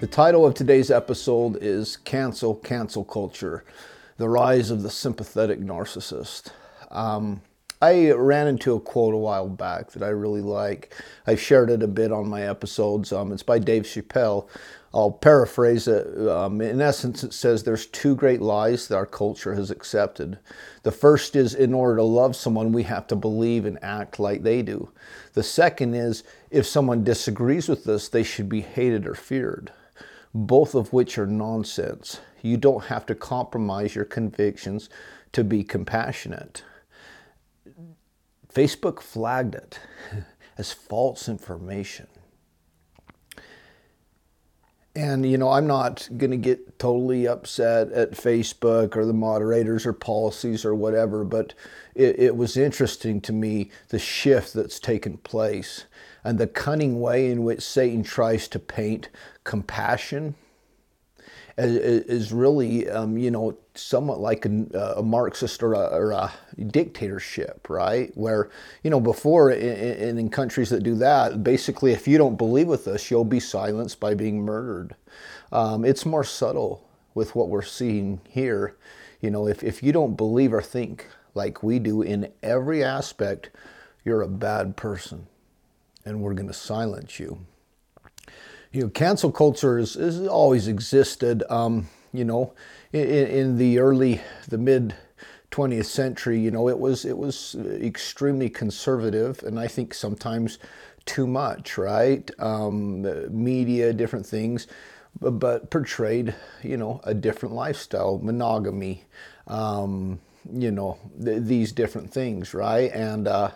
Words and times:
The 0.00 0.06
title 0.06 0.46
of 0.46 0.54
today's 0.54 0.90
episode 0.90 1.58
is 1.60 1.98
Cancel 1.98 2.54
Cancel 2.54 3.04
Culture 3.04 3.64
The 4.16 4.30
Rise 4.30 4.70
of 4.70 4.82
the 4.82 4.88
Sympathetic 4.88 5.60
Narcissist. 5.60 6.52
Um, 6.90 7.42
I 7.82 8.12
ran 8.12 8.46
into 8.46 8.74
a 8.74 8.80
quote 8.80 9.12
a 9.12 9.18
while 9.18 9.50
back 9.50 9.90
that 9.90 10.02
I 10.02 10.08
really 10.08 10.40
like. 10.40 10.94
I've 11.26 11.38
shared 11.38 11.68
it 11.68 11.82
a 11.82 11.86
bit 11.86 12.12
on 12.12 12.30
my 12.30 12.48
episodes. 12.48 13.12
Um, 13.12 13.30
it's 13.30 13.42
by 13.42 13.58
Dave 13.58 13.82
Chappelle. 13.82 14.48
I'll 14.94 15.10
paraphrase 15.10 15.86
it. 15.86 16.26
Um, 16.26 16.62
in 16.62 16.80
essence, 16.80 17.22
it 17.22 17.34
says 17.34 17.62
there's 17.62 17.84
two 17.84 18.16
great 18.16 18.40
lies 18.40 18.88
that 18.88 18.96
our 18.96 19.04
culture 19.04 19.54
has 19.54 19.70
accepted. 19.70 20.38
The 20.82 20.92
first 20.92 21.36
is 21.36 21.54
in 21.54 21.74
order 21.74 21.96
to 21.96 22.04
love 22.04 22.34
someone, 22.34 22.72
we 22.72 22.84
have 22.84 23.06
to 23.08 23.16
believe 23.16 23.66
and 23.66 23.78
act 23.82 24.18
like 24.18 24.44
they 24.44 24.62
do. 24.62 24.92
The 25.34 25.42
second 25.42 25.92
is 25.92 26.24
if 26.50 26.64
someone 26.64 27.04
disagrees 27.04 27.68
with 27.68 27.86
us, 27.86 28.08
they 28.08 28.22
should 28.22 28.48
be 28.48 28.62
hated 28.62 29.06
or 29.06 29.14
feared. 29.14 29.72
Both 30.32 30.74
of 30.74 30.92
which 30.92 31.18
are 31.18 31.26
nonsense. 31.26 32.20
You 32.42 32.56
don't 32.56 32.84
have 32.84 33.06
to 33.06 33.14
compromise 33.14 33.94
your 33.94 34.04
convictions 34.04 34.88
to 35.32 35.44
be 35.44 35.64
compassionate. 35.64 36.64
Facebook 38.52 39.00
flagged 39.00 39.54
it 39.54 39.80
as 40.58 40.72
false 40.72 41.28
information. 41.28 42.06
And, 44.96 45.24
you 45.24 45.38
know, 45.38 45.50
I'm 45.50 45.68
not 45.68 46.08
going 46.16 46.32
to 46.32 46.36
get 46.36 46.78
totally 46.80 47.28
upset 47.28 47.92
at 47.92 48.10
Facebook 48.10 48.96
or 48.96 49.06
the 49.06 49.12
moderators 49.12 49.86
or 49.86 49.92
policies 49.92 50.64
or 50.64 50.74
whatever, 50.74 51.22
but 51.22 51.54
it, 51.94 52.18
it, 52.18 52.36
was 52.36 52.56
interesting 52.56 53.20
to 53.20 53.32
me 53.32 53.70
the 53.90 54.00
shift 54.00 54.52
that's 54.52 54.80
taken 54.80 55.18
place 55.18 55.84
and 56.24 56.38
the 56.38 56.48
cunning 56.48 57.00
way 57.00 57.30
in 57.30 57.44
which 57.44 57.62
Satan 57.62 58.02
tries 58.02 58.48
to 58.48 58.58
paint 58.58 59.08
compassion 59.44 60.34
is 61.58 62.32
really, 62.32 62.88
um, 62.88 63.18
you 63.18 63.30
know, 63.30 63.56
somewhat 63.74 64.20
like 64.20 64.46
a, 64.46 64.94
a 64.96 65.02
Marxist 65.02 65.62
or 65.62 65.74
a, 65.74 65.86
or 65.86 66.10
a, 66.12 66.32
dictatorship, 66.66 67.68
right? 67.68 68.10
Where, 68.16 68.50
you 68.82 68.90
know, 68.90 69.00
before 69.00 69.50
in, 69.50 70.18
in 70.18 70.28
countries 70.28 70.70
that 70.70 70.82
do 70.82 70.94
that, 70.96 71.42
basically, 71.42 71.92
if 71.92 72.06
you 72.06 72.18
don't 72.18 72.36
believe 72.36 72.68
with 72.68 72.86
us, 72.88 73.10
you'll 73.10 73.24
be 73.24 73.40
silenced 73.40 74.00
by 74.00 74.14
being 74.14 74.42
murdered. 74.42 74.94
Um, 75.52 75.84
it's 75.84 76.04
more 76.04 76.24
subtle 76.24 76.86
with 77.14 77.34
what 77.34 77.48
we're 77.48 77.62
seeing 77.62 78.20
here. 78.28 78.76
You 79.20 79.30
know, 79.30 79.46
if, 79.46 79.62
if 79.62 79.82
you 79.82 79.92
don't 79.92 80.16
believe 80.16 80.52
or 80.52 80.62
think 80.62 81.06
like 81.34 81.62
we 81.62 81.78
do 81.78 82.02
in 82.02 82.32
every 82.42 82.84
aspect, 82.84 83.50
you're 84.04 84.22
a 84.22 84.28
bad 84.28 84.76
person 84.76 85.26
and 86.04 86.20
we're 86.20 86.34
going 86.34 86.48
to 86.48 86.54
silence 86.54 87.20
you 87.20 87.46
you 88.72 88.82
know, 88.82 88.88
cancel 88.88 89.32
culture 89.32 89.78
has, 89.78 90.26
always 90.26 90.68
existed. 90.68 91.42
Um, 91.50 91.88
you 92.12 92.24
know, 92.24 92.52
in, 92.92 93.06
in, 93.06 93.58
the 93.58 93.78
early, 93.78 94.20
the 94.48 94.58
mid 94.58 94.94
20th 95.50 95.86
century, 95.86 96.38
you 96.38 96.50
know, 96.50 96.68
it 96.68 96.78
was 96.78 97.04
it 97.04 97.16
was 97.16 97.56
extremely 97.80 98.48
conservative, 98.48 99.42
and 99.42 99.58
I 99.58 99.66
think 99.66 99.94
sometimes 99.94 100.58
too 101.06 101.26
much, 101.26 101.78
right? 101.78 102.30
Um, 102.38 103.02
media, 103.32 103.92
different 103.92 104.26
things, 104.26 104.66
but, 105.20 105.32
but, 105.32 105.70
portrayed, 105.70 106.34
you 106.62 106.76
know, 106.76 107.00
a 107.04 107.14
different 107.14 107.54
lifestyle, 107.54 108.18
monogamy, 108.18 109.04
um, 109.46 110.20
you 110.52 110.70
know, 110.70 110.98
th- 111.22 111.42
these 111.42 111.72
different 111.72 112.12
things, 112.12 112.54
right? 112.54 112.92
And 112.92 113.26
uh, 113.26 113.50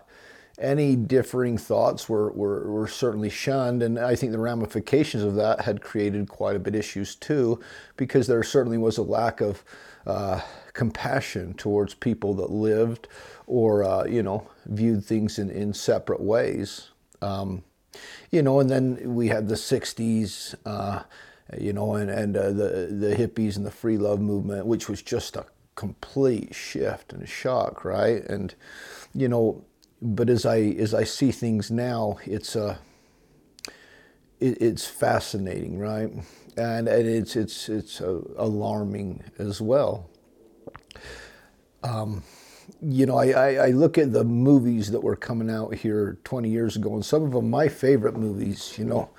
any 0.59 0.95
differing 0.95 1.59
thoughts 1.59 2.09
were, 2.09 2.31
were, 2.33 2.71
were, 2.71 2.87
certainly 2.87 3.29
shunned, 3.29 3.83
and 3.83 3.99
I 3.99 4.15
think 4.15 4.33
the 4.33 4.39
ramifications 4.39 5.25
of 5.25 5.35
that 5.35 5.63
had 5.63 5.81
created 5.81 6.29
quite 6.29 6.55
a 6.55 6.61
bit 6.61 6.77
issues 6.77 7.17
too, 7.17 7.61
because 7.97 8.27
there 8.29 8.43
certainly 8.45 8.79
was 8.79 8.97
a 8.97 9.03
lack 9.03 9.41
of 9.41 9.65
uh, 10.07 10.41
compassion 10.73 11.55
towards 11.55 11.95
people 11.95 12.35
that 12.35 12.51
lived 12.51 13.09
or 13.47 13.85
uh, 13.85 14.05
you 14.05 14.23
know 14.23 14.49
viewed 14.67 15.05
things 15.05 15.39
in, 15.39 15.51
in 15.51 15.75
separate 15.75 16.21
ways. 16.21 16.91
Um, 17.21 17.63
you 18.31 18.43
know, 18.43 18.61
and 18.61 18.71
then 18.71 19.15
we 19.15 19.29
had 19.29 19.49
the 19.49 19.55
'60s, 19.55 20.55
uh, 20.67 21.03
you 21.59 21.73
know, 21.73 21.95
and 21.95 22.11
and 22.11 22.37
uh, 22.37 22.51
the 22.51 22.89
the 22.91 23.15
hippies 23.17 23.57
and 23.57 23.67
the 23.67 23.71
free 23.71 23.99
love 23.99 24.21
movement, 24.21 24.67
which 24.67 24.89
was 24.89 25.03
just 25.03 25.37
a 25.37 25.47
complete 25.75 26.55
shift 26.55 27.13
and 27.13 27.23
a 27.23 27.27
shock, 27.27 27.85
right? 27.85 28.25
And 28.25 28.55
you 29.15 29.29
know 29.29 29.65
but 30.05 30.29
as 30.29 30.45
I 30.45 30.59
as 30.59 30.93
I 30.93 31.05
see 31.05 31.33
things 31.33 31.71
now, 31.71 32.19
it's 32.27 32.55
uh, 32.55 32.77
it, 34.39 34.61
it's 34.61 34.87
fascinating, 34.87 35.79
right? 35.79 36.13
And, 36.57 36.89
and 36.89 37.09
it's 37.09 37.35
it's 37.35 37.71
it's 37.71 38.01
uh, 38.03 38.21
alarming 38.37 39.25
as 39.39 39.63
well. 39.63 40.11
Um, 41.83 42.23
you 42.81 43.07
know, 43.07 43.17
I, 43.17 43.29
I, 43.29 43.55
I, 43.67 43.71
look 43.71 43.99
at 43.99 44.13
the 44.13 44.25
movies 44.25 44.91
that 44.91 45.03
were 45.03 45.17
coming 45.17 45.51
out 45.51 45.75
here 45.75 46.17
20 46.25 46.49
years 46.49 46.77
ago, 46.77 46.95
and 46.95 47.05
some 47.05 47.23
of 47.23 47.33
them 47.33 47.51
my 47.51 47.69
favorite 47.69 48.17
movies. 48.17 48.75
You 48.79 48.85
know, 48.85 49.11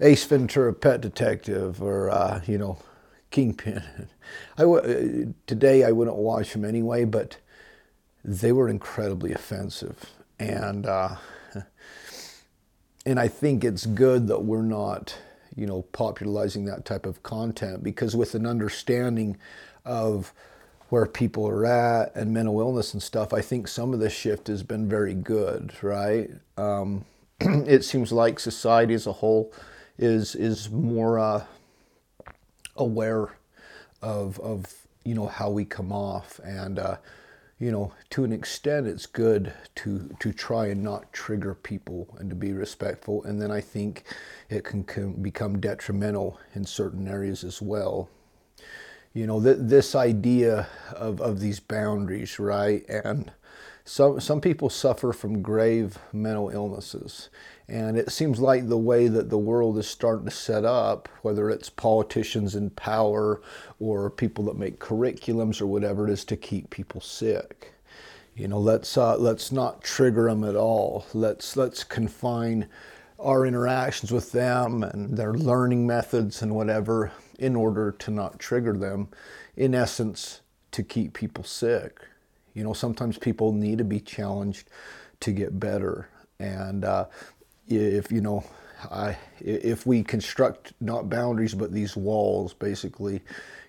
Ace 0.00 0.24
Ventura: 0.24 0.72
Pet 0.74 1.00
Detective, 1.00 1.80
or 1.80 2.10
uh, 2.10 2.40
you 2.46 2.58
know, 2.58 2.78
Kingpin. 3.30 3.82
I 4.58 4.62
w- 4.62 4.80
uh, 4.80 5.32
today 5.46 5.84
I 5.84 5.92
wouldn't 5.92 6.16
watch 6.16 6.52
them 6.52 6.64
anyway, 6.64 7.04
but 7.04 7.38
they 8.24 8.52
were 8.52 8.68
incredibly 8.68 9.32
offensive 9.32 10.14
and 10.38 10.86
uh, 10.86 11.16
and 13.06 13.18
I 13.20 13.28
think 13.28 13.64
it's 13.64 13.86
good 13.86 14.28
that 14.28 14.44
we're 14.44 14.62
not, 14.62 15.16
you 15.56 15.66
know, 15.66 15.82
popularizing 15.92 16.64
that 16.66 16.84
type 16.84 17.06
of 17.06 17.22
content 17.22 17.82
because 17.84 18.16
with 18.16 18.34
an 18.34 18.46
understanding 18.46 19.36
of 19.84 20.32
where 20.88 21.06
people 21.06 21.46
are 21.48 21.66
at 21.66 22.14
and 22.14 22.32
mental 22.32 22.60
illness 22.60 22.94
and 22.94 23.02
stuff, 23.02 23.32
I 23.32 23.40
think 23.40 23.68
some 23.68 23.92
of 23.92 24.00
the 24.00 24.10
shift 24.10 24.46
has 24.48 24.62
been 24.62 24.88
very 24.88 25.14
good, 25.14 25.72
right? 25.82 26.30
Um, 26.56 27.04
it 27.40 27.84
seems 27.84 28.12
like 28.12 28.38
society 28.40 28.94
as 28.94 29.06
a 29.06 29.12
whole 29.12 29.52
is 29.98 30.34
is 30.34 30.70
more 30.70 31.18
uh, 31.18 31.44
aware 32.76 33.28
of 34.02 34.40
of 34.40 34.74
you 35.04 35.14
know 35.14 35.26
how 35.26 35.50
we 35.50 35.64
come 35.64 35.92
off 35.92 36.40
and. 36.44 36.78
Uh, 36.78 36.96
you 37.58 37.70
know, 37.70 37.92
to 38.10 38.24
an 38.24 38.32
extent, 38.32 38.86
it's 38.86 39.06
good 39.06 39.52
to 39.76 40.14
to 40.20 40.32
try 40.32 40.66
and 40.66 40.82
not 40.82 41.12
trigger 41.12 41.54
people 41.54 42.16
and 42.18 42.28
to 42.30 42.36
be 42.36 42.52
respectful. 42.52 43.22
And 43.24 43.40
then 43.40 43.50
I 43.50 43.60
think 43.60 44.04
it 44.50 44.64
can, 44.64 44.84
can 44.84 45.22
become 45.22 45.60
detrimental 45.60 46.38
in 46.54 46.64
certain 46.64 47.06
areas 47.06 47.44
as 47.44 47.62
well. 47.62 48.10
You 49.12 49.26
know, 49.28 49.40
th- 49.40 49.58
this 49.60 49.94
idea 49.94 50.66
of, 50.96 51.20
of 51.20 51.38
these 51.38 51.60
boundaries, 51.60 52.40
right? 52.40 52.84
And 52.88 53.30
some 53.84 54.18
some 54.18 54.40
people 54.40 54.70
suffer 54.70 55.12
from 55.12 55.42
grave 55.42 55.98
mental 56.12 56.48
illnesses, 56.48 57.28
and 57.68 57.98
it 57.98 58.10
seems 58.10 58.40
like 58.40 58.68
the 58.68 58.78
way 58.78 59.08
that 59.08 59.28
the 59.28 59.38
world 59.38 59.76
is 59.76 59.86
starting 59.86 60.24
to 60.24 60.30
set 60.30 60.64
up, 60.64 61.08
whether 61.20 61.50
it's 61.50 61.68
politicians 61.68 62.54
in 62.54 62.70
power 62.70 63.42
or 63.78 64.08
people 64.08 64.44
that 64.44 64.56
make 64.56 64.78
curriculums 64.78 65.60
or 65.60 65.66
whatever 65.66 66.08
it 66.08 66.12
is, 66.12 66.24
to 66.24 66.36
keep 66.36 66.70
people 66.70 67.02
sick. 67.02 67.74
You 68.34 68.48
know, 68.48 68.58
let's 68.58 68.96
uh, 68.96 69.18
let's 69.18 69.52
not 69.52 69.82
trigger 69.84 70.24
them 70.24 70.44
at 70.44 70.56
all. 70.56 71.06
Let's 71.12 71.54
let's 71.54 71.84
confine 71.84 72.68
our 73.18 73.46
interactions 73.46 74.10
with 74.10 74.32
them 74.32 74.82
and 74.82 75.16
their 75.16 75.34
learning 75.34 75.86
methods 75.86 76.40
and 76.40 76.54
whatever 76.54 77.12
in 77.38 77.54
order 77.54 77.92
to 77.92 78.10
not 78.10 78.38
trigger 78.38 78.72
them. 78.72 79.08
In 79.56 79.74
essence, 79.74 80.40
to 80.72 80.82
keep 80.82 81.12
people 81.12 81.44
sick. 81.44 82.00
You 82.54 82.64
know, 82.64 82.72
sometimes 82.72 83.18
people 83.18 83.52
need 83.52 83.78
to 83.78 83.84
be 83.84 84.00
challenged 84.00 84.68
to 85.20 85.32
get 85.32 85.58
better, 85.58 86.08
and 86.38 86.84
uh, 86.84 87.06
if 87.68 88.12
you 88.12 88.20
know, 88.20 88.44
I, 88.90 89.16
if 89.40 89.86
we 89.86 90.02
construct 90.02 90.72
not 90.80 91.08
boundaries 91.08 91.54
but 91.54 91.72
these 91.72 91.96
walls, 91.96 92.52
basically, 92.52 93.20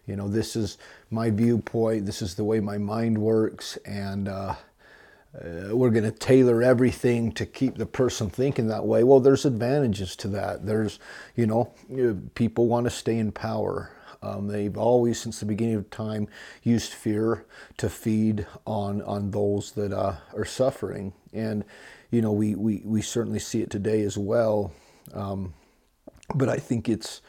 you 0.06 0.16
know, 0.16 0.28
this 0.28 0.56
is 0.56 0.78
my 1.10 1.30
viewpoint. 1.30 2.06
This 2.06 2.22
is 2.22 2.36
the 2.36 2.44
way 2.44 2.60
my 2.60 2.78
mind 2.78 3.18
works, 3.18 3.78
and 3.86 4.28
uh, 4.28 4.56
uh, 5.36 5.76
we're 5.76 5.90
going 5.90 6.04
to 6.04 6.12
tailor 6.12 6.62
everything 6.62 7.32
to 7.34 7.46
keep 7.46 7.76
the 7.76 7.86
person 7.86 8.30
thinking 8.30 8.68
that 8.68 8.86
way. 8.86 9.04
Well, 9.04 9.20
there's 9.20 9.46
advantages 9.46 10.16
to 10.18 10.28
that. 10.30 10.66
There's, 10.66 11.00
you 11.36 11.46
know, 11.46 11.74
people 12.36 12.68
want 12.68 12.86
to 12.86 12.90
stay 12.90 13.18
in 13.18 13.32
power. 13.32 13.92
Um, 14.22 14.48
they've 14.48 14.78
always, 14.78 15.20
since 15.20 15.40
the 15.40 15.46
beginning 15.46 15.76
of 15.76 15.90
time, 15.90 16.28
used 16.64 16.94
fear 16.94 17.46
to 17.78 17.90
feed 17.90 18.46
on 18.66 19.02
on 19.04 19.32
those 19.32 19.72
that 19.74 19.92
uh, 19.94 20.16
are 20.36 20.46
suffering, 20.46 21.14
and 21.34 21.64
you 22.12 22.22
know, 22.22 22.32
we, 22.32 22.56
we, 22.56 22.82
we 22.86 23.02
certainly 23.02 23.40
see 23.40 23.62
it 23.62 23.70
today 23.70 24.02
as 24.02 24.18
well. 24.18 24.72
Um, 25.14 25.54
but 26.34 26.50
I 26.50 26.58
think 26.58 26.90
it's 26.90 27.22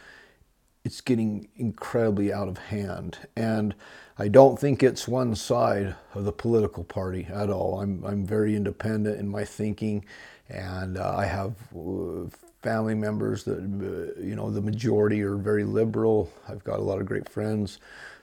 it's 0.84 1.00
getting 1.00 1.48
incredibly 1.56 2.32
out 2.32 2.46
of 2.48 2.58
hand, 2.58 3.18
and 3.36 3.74
I 4.18 4.28
don't 4.28 4.58
think 4.58 4.82
it's 4.82 5.08
one 5.08 5.34
side 5.34 5.96
of 6.14 6.24
the 6.24 6.32
political 6.32 6.84
party 6.84 7.26
at 7.28 7.50
all. 7.50 7.80
I'm 7.80 8.04
I'm 8.04 8.24
very 8.24 8.54
independent 8.54 9.18
in 9.18 9.28
my 9.28 9.44
thinking, 9.44 10.04
and 10.48 10.96
uh, 10.96 11.14
I 11.16 11.26
have 11.26 11.56
uh, 11.76 12.28
family 12.66 12.96
members 12.96 13.44
that, 13.44 13.58
uh, 13.58 14.20
you 14.20 14.34
know, 14.34 14.50
the 14.50 14.60
majority 14.60 15.22
are 15.22 15.36
very 15.36 15.62
liberal. 15.62 16.28
I've 16.48 16.64
got 16.64 16.80
a 16.80 16.82
lot 16.82 17.00
of 17.00 17.06
great 17.06 17.28
friends 17.28 17.78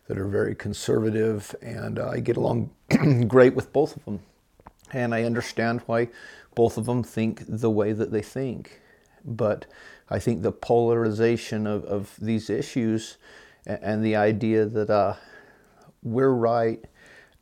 that 0.07 0.18
are 0.18 0.28
very 0.28 0.54
conservative, 0.54 1.56
and 1.62 1.98
uh, 1.98 2.10
I 2.10 2.19
get 2.19 2.36
along 2.36 2.69
great 3.30 3.56
with 3.56 3.72
both 3.72 3.95
of 3.95 4.04
them. 4.04 4.19
And 4.92 5.16
I 5.16 5.24
understand 5.24 5.80
why 5.86 6.10
both 6.56 6.78
of 6.78 6.86
them 6.86 7.04
think 7.04 7.44
the 7.48 7.69
way 7.69 7.94
that 7.94 8.12
they 8.12 8.22
think. 8.22 8.81
But 9.24 9.66
I 10.10 10.19
think 10.19 10.42
the 10.42 10.51
polarization 10.51 11.66
of, 11.66 11.86
of 11.86 12.13
these 12.22 12.50
issues 12.50 13.16
and 13.66 14.04
the 14.04 14.18
idea 14.18 14.66
that 14.66 14.89
uh, 14.89 15.13
we're 16.04 16.34
right 16.34 16.84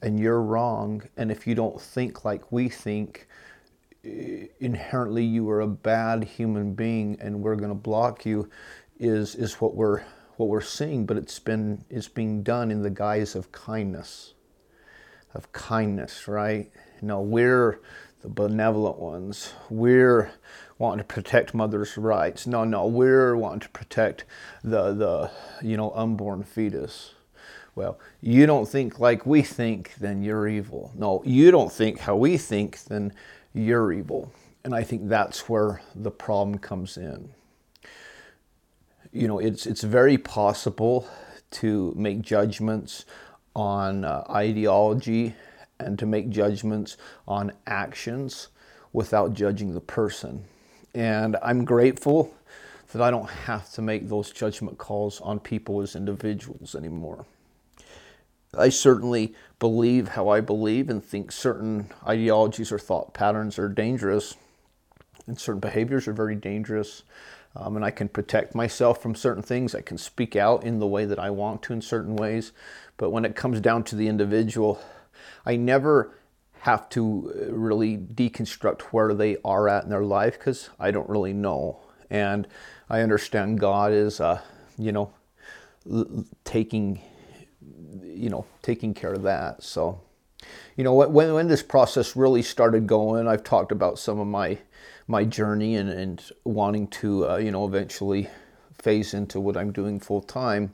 and 0.04 0.20
you're 0.20 0.44
wrong, 0.44 1.02
and 1.18 1.32
if 1.32 1.48
you 1.48 1.56
don't 1.56 1.82
think 1.82 2.24
like 2.24 2.52
we 2.52 2.70
think, 2.70 3.28
inherently 4.04 5.24
you 5.24 5.50
are 5.50 5.62
a 5.62 5.68
bad 5.68 6.24
human 6.24 6.74
being, 6.74 7.18
and 7.20 7.42
we're 7.42 7.56
going 7.56 7.70
to 7.70 7.76
block 7.76 8.26
you, 8.26 8.50
is 9.00 9.36
is 9.36 9.56
what 9.56 9.76
we're 9.76 10.02
what 10.38 10.50
we're 10.50 10.62
seeing. 10.62 11.06
But 11.06 11.18
it's 11.18 11.40
been 11.40 11.84
it's 11.90 12.08
being 12.08 12.44
done 12.44 12.72
in 12.72 12.82
the 12.82 12.90
guise 12.90 13.36
of 13.36 13.52
kindness, 13.52 14.34
of 15.34 15.52
kindness, 15.52 16.28
right? 16.28 16.72
No, 17.02 17.22
we're 17.22 17.80
the 18.22 18.30
benevolent 18.30 19.00
ones. 19.00 19.54
We're 19.70 20.32
wanting 20.78 21.00
to 21.00 21.04
protect 21.04 21.54
mothers' 21.54 21.98
rights. 21.98 22.48
No, 22.48 22.64
no, 22.64 22.86
we're 22.88 23.36
wanting 23.36 23.62
to 23.62 23.70
protect 23.70 24.26
the 24.64 24.94
the 24.94 25.32
you 25.62 25.78
know 25.78 25.92
unborn 25.92 26.44
fetus. 26.44 27.14
Well, 27.74 28.00
you 28.20 28.46
don't 28.46 28.68
think 28.68 29.00
like 29.00 29.26
we 29.26 29.44
think, 29.44 29.94
then 30.00 30.22
you're 30.22 30.48
evil. 30.48 30.92
No, 30.94 31.24
you 31.26 31.52
don't 31.52 31.72
think 31.72 32.00
how 32.00 32.18
we 32.18 32.38
think, 32.38 32.84
then 32.84 33.14
you're 33.54 33.92
evil. 33.92 34.32
And 34.64 34.76
I 34.76 34.84
think 34.84 35.08
that's 35.08 35.50
where 35.50 35.82
the 35.96 36.12
problem 36.12 36.60
comes 36.60 36.98
in. 36.98 37.30
You 39.12 39.28
know, 39.28 39.40
it's 39.40 39.66
it's 39.66 39.84
very 39.84 40.18
possible 40.18 41.08
to 41.52 41.94
make 41.98 42.22
judgments 42.22 43.06
on 43.56 44.06
uh, 44.06 44.24
ideology 44.30 45.36
and 45.80 46.00
to 46.00 46.06
make 46.06 46.30
judgments 46.30 46.96
on 47.28 47.52
actions 47.68 48.50
without 48.94 49.34
judging 49.34 49.74
the 49.74 49.82
person. 49.82 50.46
And 50.94 51.38
I'm 51.42 51.66
grateful 51.66 52.34
that 52.92 53.02
I 53.02 53.10
don't 53.10 53.30
have 53.30 53.72
to 53.74 53.82
make 53.82 54.08
those 54.08 54.32
judgment 54.32 54.78
calls 54.78 55.22
on 55.22 55.40
people 55.40 55.82
as 55.82 55.96
individuals 55.96 56.76
anymore. 56.76 57.26
I 58.58 58.70
certainly 58.70 59.34
believe 59.60 60.10
how 60.10 60.30
I 60.30 60.42
believe 60.42 60.90
and 60.90 61.04
think 61.04 61.32
certain 61.32 61.90
ideologies 62.06 62.72
or 62.72 62.80
thought 62.80 63.14
patterns 63.14 63.58
are 63.58 63.70
dangerous 63.70 64.36
and 65.28 65.40
certain 65.40 65.60
behaviors 65.60 66.08
are 66.08 66.14
very 66.14 66.36
dangerous. 66.36 67.04
Um, 67.56 67.76
and 67.76 67.84
I 67.84 67.92
can 67.92 68.08
protect 68.08 68.56
myself 68.56 69.02
from 69.02 69.14
certain 69.16 69.44
things. 69.44 69.76
I 69.76 69.82
can 69.82 69.98
speak 69.98 70.36
out 70.36 70.64
in 70.64 70.80
the 70.80 70.88
way 70.88 71.06
that 71.06 71.20
I 71.20 71.30
want 71.30 71.62
to 71.64 71.74
in 71.74 71.82
certain 71.82 72.16
ways. 72.16 72.54
But 72.98 73.10
when 73.10 73.26
it 73.26 73.36
comes 73.36 73.60
down 73.60 73.84
to 73.86 73.96
the 73.96 74.08
individual, 74.08 74.82
I 75.46 75.58
never 75.58 76.14
have 76.62 76.88
to 76.90 77.34
uh, 77.36 77.54
really 77.54 77.98
deconstruct 77.98 78.82
where 78.92 79.14
they 79.14 79.38
are 79.44 79.68
at 79.68 79.84
in 79.84 79.90
their 79.90 80.04
life 80.04 80.38
because 80.38 80.70
I 80.80 80.92
don't 80.92 81.10
really 81.10 81.34
know. 81.34 81.80
And 82.10 82.48
I 82.90 83.02
understand 83.02 83.60
God 83.60 83.92
is, 83.92 84.22
uh, 84.22 84.42
you 84.78 84.92
know, 84.92 85.12
taking, 86.44 87.02
you 88.04 88.30
know, 88.30 88.46
taking 88.62 88.94
care 88.94 89.14
of 89.14 89.24
that. 89.24 89.64
So, 89.64 90.00
you 90.76 90.84
know, 90.84 90.94
when, 90.94 91.34
when 91.34 91.48
this 91.48 91.64
process 91.64 92.16
really 92.16 92.42
started 92.42 92.88
going, 92.88 93.28
I've 93.28 93.44
talked 93.44 93.72
about 93.72 94.00
some 94.00 94.20
of 94.20 94.28
my 94.28 94.58
my 95.08 95.26
journey 95.26 95.76
and, 95.76 95.90
and 95.90 96.24
wanting 96.46 96.88
to, 96.88 97.30
uh, 97.30 97.38
you 97.38 97.52
know, 97.52 97.68
eventually 97.68 98.30
phase 98.82 99.14
into 99.14 99.40
what 99.40 99.58
I'm 99.58 99.72
doing 99.72 100.00
full 100.00 100.22
time. 100.22 100.74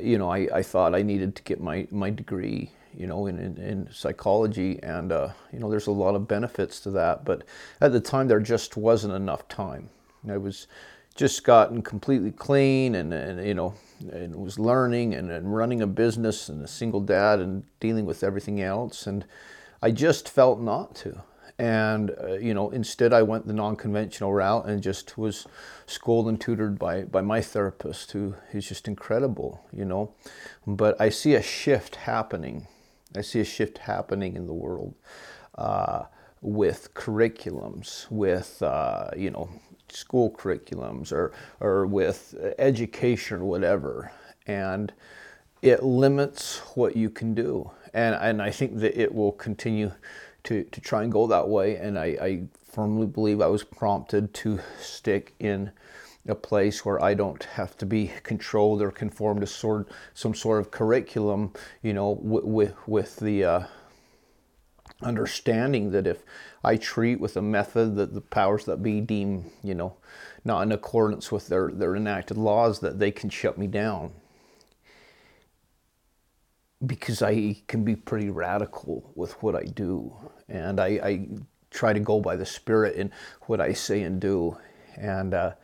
You 0.00 0.18
know, 0.18 0.30
I, 0.30 0.48
I 0.54 0.62
thought 0.62 0.94
I 0.94 1.02
needed 1.02 1.34
to 1.36 1.42
get 1.42 1.60
my, 1.60 1.88
my 1.90 2.10
degree 2.10 2.70
you 2.96 3.06
know, 3.06 3.26
in, 3.26 3.38
in, 3.38 3.56
in 3.58 3.88
psychology, 3.92 4.78
and 4.82 5.10
uh, 5.10 5.30
you 5.52 5.58
know, 5.58 5.70
there's 5.70 5.88
a 5.88 5.92
lot 5.92 6.14
of 6.14 6.28
benefits 6.28 6.80
to 6.80 6.90
that. 6.92 7.24
But 7.24 7.42
at 7.80 7.92
the 7.92 8.00
time, 8.00 8.28
there 8.28 8.40
just 8.40 8.76
wasn't 8.76 9.14
enough 9.14 9.48
time. 9.48 9.90
I 10.28 10.36
was 10.36 10.66
just 11.14 11.44
gotten 11.44 11.82
completely 11.82 12.32
clean, 12.32 12.94
and, 12.94 13.12
and 13.12 13.46
you 13.46 13.54
know, 13.54 13.74
and 14.12 14.34
was 14.36 14.58
learning 14.58 15.14
and, 15.14 15.30
and 15.30 15.54
running 15.54 15.80
a 15.80 15.86
business 15.86 16.48
and 16.48 16.62
a 16.64 16.68
single 16.68 17.00
dad 17.00 17.38
and 17.40 17.64
dealing 17.80 18.06
with 18.06 18.24
everything 18.24 18.60
else, 18.60 19.06
and 19.06 19.24
I 19.82 19.90
just 19.90 20.28
felt 20.28 20.60
not 20.60 20.94
to. 20.96 21.22
And 21.56 22.10
uh, 22.20 22.32
you 22.32 22.52
know, 22.52 22.70
instead, 22.70 23.12
I 23.12 23.22
went 23.22 23.46
the 23.46 23.52
non-conventional 23.52 24.32
route 24.34 24.66
and 24.66 24.82
just 24.82 25.16
was 25.16 25.46
schooled 25.86 26.28
and 26.28 26.40
tutored 26.40 26.78
by 26.78 27.02
by 27.04 27.20
my 27.20 27.40
therapist, 27.40 28.10
who 28.12 28.34
is 28.52 28.66
just 28.68 28.88
incredible. 28.88 29.64
You 29.72 29.84
know, 29.84 30.14
but 30.66 31.00
I 31.00 31.10
see 31.10 31.34
a 31.34 31.42
shift 31.42 31.96
happening 31.96 32.66
I 33.16 33.20
see 33.20 33.40
a 33.40 33.44
shift 33.44 33.78
happening 33.78 34.36
in 34.36 34.46
the 34.46 34.52
world 34.52 34.94
uh, 35.56 36.04
with 36.44 36.92
curriculums, 36.92 38.08
with 38.10 38.62
uh, 38.62 39.08
you 39.16 39.30
know 39.30 39.48
school 39.88 40.30
curriculums, 40.30 41.10
or 41.10 41.32
or 41.60 41.86
with 41.86 42.34
education 42.58 43.40
or 43.40 43.44
whatever, 43.46 44.12
and 44.46 44.92
it 45.62 45.82
limits 45.82 46.58
what 46.74 46.96
you 46.96 47.08
can 47.08 47.34
do. 47.34 47.70
And 47.94 48.14
and 48.14 48.42
I 48.42 48.50
think 48.50 48.78
that 48.80 49.00
it 49.00 49.14
will 49.14 49.32
continue 49.32 49.92
to 50.44 50.64
to 50.64 50.80
try 50.80 51.02
and 51.02 51.10
go 51.10 51.26
that 51.26 51.48
way. 51.48 51.76
And 51.76 51.98
I, 51.98 52.06
I 52.20 52.42
firmly 52.62 53.06
believe 53.06 53.40
I 53.40 53.46
was 53.46 53.64
prompted 53.64 54.34
to 54.34 54.60
stick 54.78 55.34
in 55.38 55.70
a 56.26 56.34
place 56.34 56.84
where 56.84 57.02
I 57.02 57.14
don't 57.14 57.42
have 57.44 57.76
to 57.78 57.86
be 57.86 58.10
controlled 58.22 58.82
or 58.82 58.90
conform 58.90 59.40
to 59.40 59.46
sort 59.46 59.88
some 60.14 60.34
sort 60.34 60.60
of 60.60 60.70
curriculum, 60.70 61.52
you 61.82 61.94
know, 61.94 62.18
with 62.20 62.74
with 62.86 63.16
the 63.16 63.44
uh, 63.44 63.62
understanding 65.02 65.90
that 65.90 66.06
if 66.06 66.22
I 66.62 66.76
treat 66.76 67.20
with 67.20 67.36
a 67.36 67.42
method 67.42 67.96
that 67.96 68.14
the 68.14 68.20
powers 68.20 68.64
that 68.64 68.82
be 68.82 69.00
deem, 69.00 69.50
you 69.62 69.74
know, 69.74 69.96
not 70.44 70.62
in 70.62 70.72
accordance 70.72 71.30
with 71.30 71.48
their, 71.48 71.70
their 71.70 71.96
enacted 71.96 72.36
laws, 72.36 72.80
that 72.80 72.98
they 72.98 73.10
can 73.10 73.30
shut 73.30 73.58
me 73.58 73.66
down. 73.66 74.12
Because 76.84 77.22
I 77.22 77.56
can 77.66 77.84
be 77.84 77.96
pretty 77.96 78.30
radical 78.30 79.10
with 79.14 79.42
what 79.42 79.54
I 79.54 79.64
do. 79.64 80.14
And 80.48 80.80
I, 80.80 80.86
I 80.86 81.28
try 81.70 81.92
to 81.92 82.00
go 82.00 82.20
by 82.20 82.36
the 82.36 82.46
Spirit 82.46 82.96
in 82.96 83.10
what 83.42 83.60
I 83.60 83.72
say 83.72 84.02
and 84.02 84.20
do. 84.20 84.58
And 84.96 85.34
uh, 85.34 85.54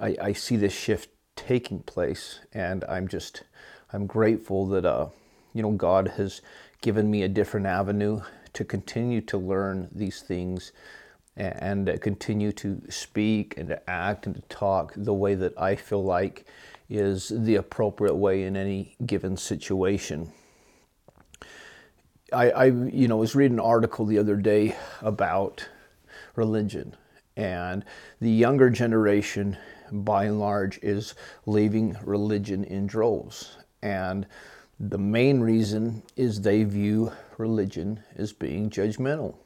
I, 0.00 0.16
I 0.20 0.32
see 0.32 0.56
this 0.56 0.72
shift 0.72 1.10
taking 1.36 1.80
place, 1.80 2.40
and 2.52 2.84
I'm 2.88 3.06
just 3.06 3.44
I'm 3.92 4.06
grateful 4.06 4.66
that 4.68 4.84
uh, 4.84 5.08
you 5.52 5.62
know 5.62 5.72
God 5.72 6.08
has 6.16 6.40
given 6.80 7.10
me 7.10 7.22
a 7.22 7.28
different 7.28 7.66
avenue 7.66 8.20
to 8.56 8.64
continue 8.64 9.20
to 9.22 9.38
learn 9.38 9.88
these 9.92 10.20
things 10.20 10.72
and, 11.36 12.00
continue 12.00 12.52
to 12.52 12.80
speak 12.88 13.54
and 13.58 13.68
to 13.68 13.90
act 13.90 14.26
and 14.26 14.34
to 14.34 14.42
talk 14.42 14.92
the 14.96 15.12
way 15.12 15.34
that 15.34 15.52
I 15.58 15.76
feel 15.76 16.02
like 16.02 16.46
is 16.88 17.30
the 17.34 17.56
appropriate 17.56 18.14
way 18.14 18.44
in 18.44 18.56
any 18.56 18.96
given 19.04 19.36
situation. 19.36 20.32
I, 22.32 22.50
I 22.50 22.64
you 22.66 23.06
know 23.06 23.18
was 23.18 23.34
reading 23.34 23.58
an 23.58 23.64
article 23.64 24.06
the 24.06 24.18
other 24.18 24.36
day 24.36 24.76
about 25.00 25.68
religion 26.34 26.96
and 27.36 27.84
the 28.20 28.30
younger 28.30 28.70
generation 28.70 29.56
by 29.90 30.24
and 30.24 30.40
large, 30.40 30.78
is 30.82 31.14
leaving 31.44 31.96
religion 32.04 32.64
in 32.64 32.86
droves. 32.86 33.56
And 33.82 34.26
the 34.78 34.98
main 34.98 35.40
reason 35.40 36.02
is 36.16 36.40
they 36.40 36.64
view 36.64 37.12
religion 37.38 38.00
as 38.16 38.32
being 38.32 38.70
judgmental. 38.70 39.36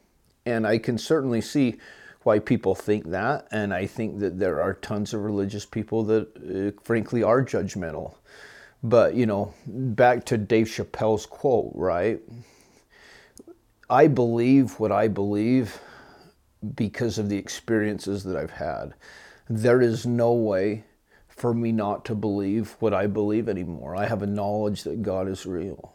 And 0.47 0.67
I 0.67 0.79
can 0.79 0.99
certainly 0.99 1.41
see 1.41 1.77
why 2.23 2.39
people 2.39 2.75
think 2.75 3.11
that. 3.11 3.47
And 3.51 3.73
I 3.73 3.87
think 3.87 4.19
that 4.21 4.39
there 4.39 4.61
are 4.61 4.75
tons 4.75 5.15
of 5.15 5.23
religious 5.23 5.65
people 5.65 6.03
that, 6.05 6.77
uh, 6.77 6.81
frankly, 6.83 7.23
are 7.23 7.45
judgmental. 7.45 8.15
But, 8.83 9.15
you 9.15 9.27
know, 9.27 9.55
back 9.67 10.25
to 10.27 10.39
Dave 10.39 10.67
Chappelle's 10.67 11.27
quote, 11.27 11.73
right? 11.75 12.21
I 13.89 14.07
believe 14.07 14.81
what 14.81 14.93
I 14.93 15.09
believe 15.09 15.81
because 16.75 17.19
of 17.19 17.29
the 17.29 17.37
experiences 17.37 18.25
that 18.25 18.37
I've 18.37 18.51
had 18.51 18.95
there 19.51 19.83
is 19.83 20.07
no 20.07 20.33
way 20.33 20.85
for 21.40 21.54
me 21.54 21.73
not 21.73 22.04
to 22.04 22.14
believe 22.14 22.76
what 22.80 22.92
I 22.92 23.06
believe 23.06 23.49
anymore. 23.49 23.97
I 23.97 24.06
have 24.06 24.20
a 24.20 24.26
knowledge 24.26 24.82
that 24.82 25.00
God 25.00 25.26
is 25.26 25.47
real. 25.47 25.94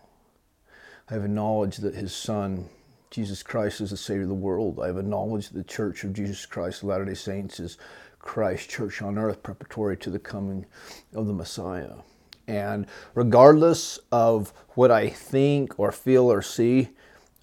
I 1.08 1.14
have 1.14 1.24
a 1.24 1.28
knowledge 1.28 1.78
that 1.78 1.94
His 1.94 2.16
Son, 2.16 2.68
Jesus 3.12 3.44
Christ, 3.44 3.80
is 3.80 3.92
the 3.92 3.98
Savior 3.98 4.24
of 4.24 4.30
the 4.30 4.34
world. 4.34 4.80
I 4.82 4.88
have 4.88 4.98
a 4.98 5.04
knowledge 5.04 5.50
that 5.50 5.58
the 5.58 5.64
Church 5.64 6.04
of 6.04 6.14
Jesus 6.14 6.48
Christ 6.48 6.82
of 6.82 6.90
Latter 6.90 7.06
day 7.06 7.14
Saints 7.14 7.60
is 7.60 7.78
Christ 8.18 8.72
Church 8.72 9.04
on 9.04 9.20
earth, 9.20 9.44
preparatory 9.44 9.96
to 9.98 10.10
the 10.10 10.18
coming 10.18 10.66
of 11.14 11.28
the 11.28 11.34
Messiah. 11.34 11.94
And 12.48 12.88
regardless 13.14 14.00
of 14.12 14.52
what 14.70 14.90
I 14.90 15.10
think 15.10 15.78
or 15.78 15.92
feel 15.92 16.32
or 16.32 16.42
see, 16.42 16.90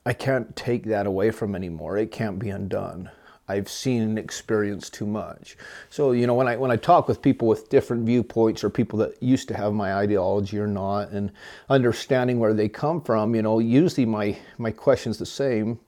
I 0.04 0.12
can't 0.12 0.56
take 0.56 0.86
that 0.86 1.06
away 1.06 1.30
from 1.30 1.54
anymore. 1.54 1.96
It 1.98 2.10
can't 2.10 2.40
be 2.40 2.50
undone. 2.50 3.12
I've 3.52 3.68
seen 3.68 4.02
and 4.02 4.18
experienced 4.18 4.94
too 4.94 5.06
much. 5.06 5.56
So 5.90 6.12
you 6.12 6.26
know 6.26 6.34
when 6.34 6.48
I 6.48 6.56
when 6.56 6.70
I 6.70 6.76
talk 6.76 7.08
with 7.08 7.20
people 7.20 7.46
with 7.48 7.68
different 7.68 8.06
viewpoints 8.06 8.64
or 8.64 8.70
people 8.70 8.98
that 9.00 9.22
used 9.22 9.48
to 9.48 9.56
have 9.56 9.72
my 9.74 9.94
ideology 9.94 10.58
or 10.58 10.66
not, 10.66 11.10
and 11.10 11.30
understanding 11.68 12.38
where 12.38 12.54
they 12.54 12.68
come 12.68 13.00
from, 13.02 13.34
you 13.34 13.42
know, 13.42 13.58
usually 13.58 14.06
my 14.06 14.38
my 14.58 14.70
question's 14.70 15.18
the 15.18 15.26
same. 15.26 15.78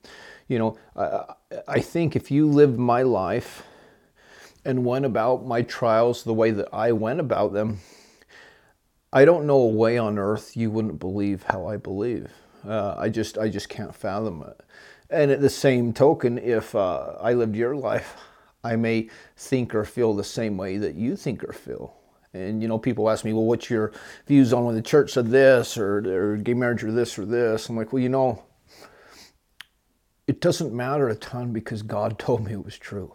You 0.48 0.58
know, 0.58 0.78
I, 0.94 1.34
I 1.66 1.80
think 1.80 2.16
if 2.16 2.30
you 2.30 2.46
lived 2.46 2.78
my 2.78 3.02
life 3.02 3.62
and 4.64 4.84
went 4.84 5.04
about 5.06 5.46
my 5.46 5.62
trials 5.62 6.22
the 6.24 6.34
way 6.34 6.50
that 6.50 6.68
I 6.72 6.92
went 6.92 7.20
about 7.20 7.52
them, 7.54 7.80
I 9.12 9.24
don't 9.24 9.46
know 9.46 9.58
a 9.58 9.68
way 9.68 9.96
on 9.96 10.18
earth 10.18 10.56
you 10.56 10.70
wouldn't 10.70 10.98
believe 10.98 11.44
how 11.44 11.66
I 11.66 11.76
believe. 11.76 12.30
Uh, 12.66 12.94
I 12.98 13.08
just 13.08 13.38
I 13.38 13.48
just 13.48 13.68
can't 13.68 13.94
fathom 13.94 14.42
it. 14.46 14.60
And 15.10 15.30
at 15.30 15.40
the 15.40 15.50
same 15.50 15.92
token, 15.92 16.38
if 16.38 16.74
uh, 16.74 17.14
I 17.20 17.34
lived 17.34 17.56
your 17.56 17.76
life, 17.76 18.16
I 18.62 18.76
may 18.76 19.10
think 19.36 19.74
or 19.74 19.84
feel 19.84 20.14
the 20.14 20.24
same 20.24 20.56
way 20.56 20.78
that 20.78 20.94
you 20.94 21.16
think 21.16 21.44
or 21.44 21.52
feel. 21.52 21.94
And 22.32 22.62
you 22.62 22.68
know, 22.68 22.78
people 22.78 23.10
ask 23.10 23.24
me, 23.24 23.32
well, 23.32 23.44
what's 23.44 23.70
your 23.70 23.92
views 24.26 24.52
on 24.52 24.64
when 24.64 24.74
the 24.74 24.82
church 24.82 25.12
said 25.12 25.28
this 25.28 25.76
or, 25.76 25.98
or 26.32 26.36
gay 26.38 26.54
marriage 26.54 26.82
or 26.82 26.90
this 26.90 27.18
or 27.18 27.24
this? 27.24 27.68
I'm 27.68 27.76
like, 27.76 27.92
well, 27.92 28.02
you 28.02 28.08
know, 28.08 28.42
it 30.26 30.40
doesn't 30.40 30.72
matter 30.72 31.08
a 31.08 31.14
ton 31.14 31.52
because 31.52 31.82
God 31.82 32.18
told 32.18 32.44
me 32.44 32.52
it 32.52 32.64
was 32.64 32.78
true 32.78 33.14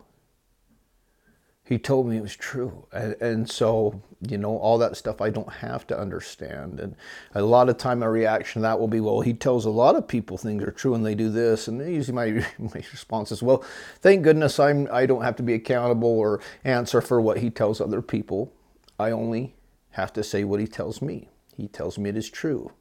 he 1.69 1.77
told 1.77 2.07
me 2.07 2.17
it 2.17 2.23
was 2.23 2.35
true. 2.35 2.87
And, 2.91 3.13
and, 3.21 3.47
so, 3.47 4.01
you 4.27 4.39
know, 4.39 4.57
all 4.57 4.79
that 4.79 4.97
stuff 4.97 5.21
I 5.21 5.29
don't 5.29 5.53
have 5.53 5.85
to 5.87 5.99
understand. 5.99 6.79
And 6.79 6.95
a 7.35 7.43
lot 7.43 7.69
of 7.69 7.77
time, 7.77 7.99
my 7.99 8.07
reaction 8.07 8.63
to 8.63 8.63
that 8.63 8.79
will 8.79 8.87
be, 8.87 8.99
well, 8.99 9.21
he 9.21 9.35
tells 9.35 9.65
a 9.65 9.69
lot 9.69 9.95
of 9.95 10.07
people 10.07 10.35
things 10.35 10.63
are 10.63 10.71
true 10.71 10.95
and 10.95 11.05
they 11.05 11.13
do 11.13 11.29
this. 11.29 11.67
And 11.67 11.79
usually 11.79 12.15
my, 12.15 12.43
my 12.57 12.83
response 12.91 13.31
is, 13.31 13.43
well, 13.43 13.63
thank 14.01 14.23
goodness 14.23 14.59
I'm, 14.59 14.87
I 14.91 15.05
don't 15.05 15.21
have 15.21 15.35
to 15.35 15.43
be 15.43 15.53
accountable 15.53 16.09
or 16.09 16.41
answer 16.63 17.01
for 17.01 17.21
what 17.21 17.37
he 17.37 17.51
tells 17.51 17.79
other 17.79 18.01
people. 18.01 18.51
I 18.97 19.11
only 19.11 19.53
have 19.91 20.11
to 20.13 20.23
say 20.23 20.43
what 20.43 20.59
he 20.59 20.65
tells 20.65 21.03
me. 21.03 21.29
He 21.55 21.67
tells 21.67 21.99
me 21.99 22.09
it 22.09 22.17
is 22.17 22.31
true. 22.31 22.71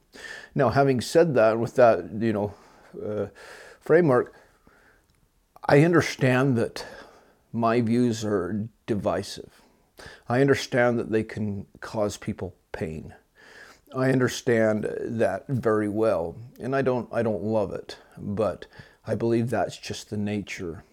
Now, 0.54 0.70
having 0.70 1.02
said 1.02 1.34
that, 1.34 1.58
with 1.58 1.74
that, 1.74 2.10
you 2.18 2.32
know, 2.32 2.54
uh, 3.04 3.26
framework, 3.80 4.34
I 5.66 5.82
understand 5.82 6.56
that 6.56 6.86
my 7.52 7.80
views 7.80 8.24
are 8.24 8.68
divisive. 8.86 9.62
I 10.28 10.40
understand 10.40 10.98
that 10.98 11.10
they 11.10 11.24
can 11.24 11.66
cause 11.80 12.16
people 12.16 12.54
pain. 12.72 13.14
I 13.94 14.10
understand 14.10 14.86
that 15.00 15.46
very 15.48 15.88
well, 15.88 16.36
and 16.60 16.76
I 16.76 16.82
don't 16.82 17.08
I 17.12 17.22
don't 17.22 17.42
love 17.42 17.72
it, 17.72 17.96
but 18.18 18.66
I 19.06 19.14
believe 19.14 19.48
that's 19.48 19.78
just 19.78 20.10
the 20.10 20.18
nature 20.18 20.84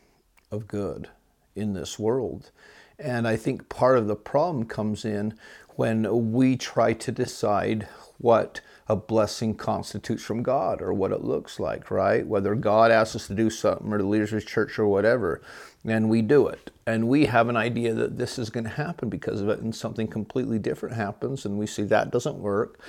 of 0.49 0.67
good 0.67 1.09
in 1.55 1.73
this 1.73 1.99
world. 1.99 2.51
And 2.97 3.27
I 3.27 3.35
think 3.35 3.67
part 3.67 3.97
of 3.97 4.07
the 4.07 4.15
problem 4.15 4.65
comes 4.65 5.03
in 5.03 5.37
when 5.75 6.31
we 6.31 6.55
try 6.55 6.93
to 6.93 7.11
decide 7.11 7.87
what 8.17 8.61
a 8.87 8.95
blessing 8.95 9.55
constitutes 9.55 10.23
from 10.23 10.43
God 10.43 10.81
or 10.81 10.93
what 10.93 11.11
it 11.11 11.23
looks 11.23 11.59
like, 11.59 11.89
right? 11.89 12.25
Whether 12.25 12.55
God 12.55 12.91
asks 12.91 13.15
us 13.15 13.27
to 13.27 13.33
do 13.33 13.49
something 13.49 13.91
or 13.91 13.97
the 13.97 14.05
leaders 14.05 14.31
of 14.31 14.45
church 14.45 14.77
or 14.77 14.87
whatever 14.87 15.41
and 15.87 16.09
we 16.09 16.21
do 16.21 16.47
it. 16.47 16.71
And 16.85 17.07
we 17.07 17.25
have 17.25 17.49
an 17.49 17.57
idea 17.57 17.93
that 17.93 18.17
this 18.17 18.39
is 18.39 18.49
going 18.49 18.63
to 18.63 18.69
happen 18.69 19.09
because 19.09 19.41
of 19.41 19.49
it, 19.49 19.59
and 19.59 19.75
something 19.75 20.07
completely 20.07 20.59
different 20.59 20.95
happens, 20.95 21.45
and 21.45 21.57
we 21.57 21.67
see 21.67 21.83
that 21.83 22.11
doesn't 22.11 22.37
work. 22.37 22.79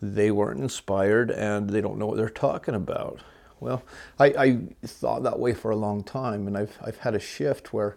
They 0.00 0.30
weren't 0.30 0.60
inspired, 0.60 1.30
and 1.30 1.70
they 1.70 1.80
don't 1.80 1.98
know 1.98 2.06
what 2.06 2.16
they're 2.16 2.28
talking 2.28 2.74
about. 2.74 3.20
Well, 3.60 3.82
I, 4.18 4.26
I 4.26 4.58
thought 4.84 5.22
that 5.22 5.38
way 5.38 5.54
for 5.54 5.70
a 5.70 5.76
long 5.76 6.02
time, 6.02 6.46
and 6.46 6.56
I've, 6.56 6.78
I've 6.82 6.98
had 6.98 7.14
a 7.14 7.20
shift 7.20 7.72
where 7.72 7.96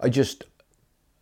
I 0.00 0.08
just, 0.08 0.44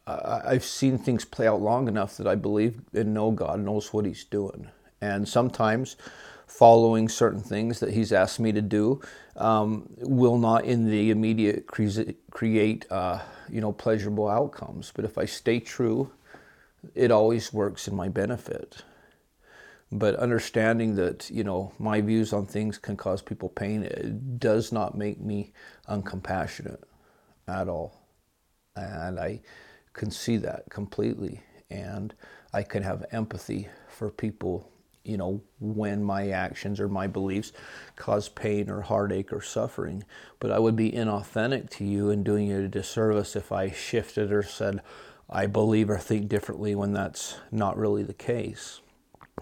I've 0.07 0.65
seen 0.65 0.99
things 0.99 1.25
play 1.25 1.47
out 1.47 1.61
long 1.61 1.89
enough 1.89 2.17
that 2.17 2.27
I 2.27 2.35
believe 2.35 2.81
and 2.93 3.15
know 3.15 3.31
God 3.31 3.61
knows 3.61 3.93
what 3.93 4.05
He's 4.05 4.25
doing. 4.25 4.69
And 5.01 5.29
sometimes 5.29 5.97
following 6.53 7.09
certain 7.09 7.41
things 7.41 7.81
that 7.81 7.95
he's 7.95 8.13
asked 8.13 8.39
me 8.39 8.53
to 8.53 8.61
do 8.61 9.01
um, 9.37 9.89
will 10.01 10.37
not 10.37 10.65
in 10.65 10.89
the 10.89 11.11
immediate 11.11 11.67
cre- 11.67 12.13
create 12.31 12.85
uh, 12.91 13.19
you 13.49 13.61
know 13.61 13.73
pleasurable 13.73 14.29
outcomes. 14.29 14.93
But 14.95 15.05
if 15.07 15.17
i 15.17 15.25
stay 15.25 15.61
true 15.61 16.13
it 16.95 17.11
always 17.11 17.53
works 17.53 17.89
in 17.89 17.95
my 17.95 18.09
benefit. 18.09 18.83
But 19.91 20.17
understanding 20.17 20.97
that 20.97 21.31
you 21.31 21.45
know 21.45 21.73
my 21.79 22.01
views 22.01 22.33
on 22.33 22.47
things 22.47 22.77
can 22.79 22.97
cause 22.97 23.23
people 23.23 23.49
pain 23.49 24.37
does 24.39 24.73
not 24.73 24.97
make 24.97 25.21
me 25.21 25.53
uncompassionate 25.89 26.83
at 27.49 27.69
all. 27.69 28.07
And 28.77 29.19
i 29.19 29.41
can 29.93 30.11
see 30.11 30.37
that 30.37 30.65
completely 30.71 31.43
and 31.71 32.15
i 32.53 32.63
can 32.63 32.83
have 32.83 33.05
empathy 33.13 33.69
for 33.89 34.11
people 34.11 34.73
you 35.05 35.17
know, 35.17 35.41
when 35.61 36.03
my 36.03 36.29
actions 36.29 36.79
or 36.79 36.89
my 36.89 37.07
beliefs 37.07 37.53
cause 37.97 38.29
pain 38.29 38.71
or 38.71 38.83
heartache 38.83 39.33
or 39.33 39.41
suffering. 39.41 40.05
But 40.39 40.53
I 40.53 40.59
would 40.59 40.77
be 40.77 40.93
inauthentic 40.93 41.71
to 41.71 41.85
you 41.85 42.11
and 42.11 42.25
doing 42.25 42.49
you 42.49 42.65
a 42.65 42.69
disservice 42.69 43.35
if 43.35 43.51
I 43.51 43.71
shifted 43.71 44.33
or 44.33 44.43
said, 44.43 44.81
I 45.29 45.47
believe 45.47 45.91
or 45.91 45.99
think 45.99 46.29
differently 46.29 46.75
when 46.75 46.93
that's 46.93 47.37
not 47.51 47.77
really 47.77 48.03
the 48.03 48.13
case. 48.13 48.81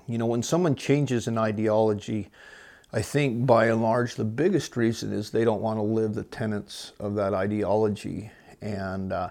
You 0.07 0.19
know, 0.19 0.27
when 0.27 0.43
someone 0.43 0.77
changes 0.77 1.27
an 1.27 1.37
ideology, 1.37 2.31
I 2.93 3.03
think 3.03 3.45
by 3.45 3.67
and 3.67 3.83
large 3.83 4.15
the 4.15 4.25
biggest 4.25 4.77
reason 4.77 5.13
is 5.13 5.31
they 5.31 5.45
don't 5.45 5.61
want 5.61 5.79
to 5.79 5.83
live 5.83 6.15
the 6.15 6.25
tenets 6.25 6.93
of 6.99 7.15
that 7.17 7.35
ideology. 7.35 8.31
And, 8.63 9.13
uh, 9.13 9.31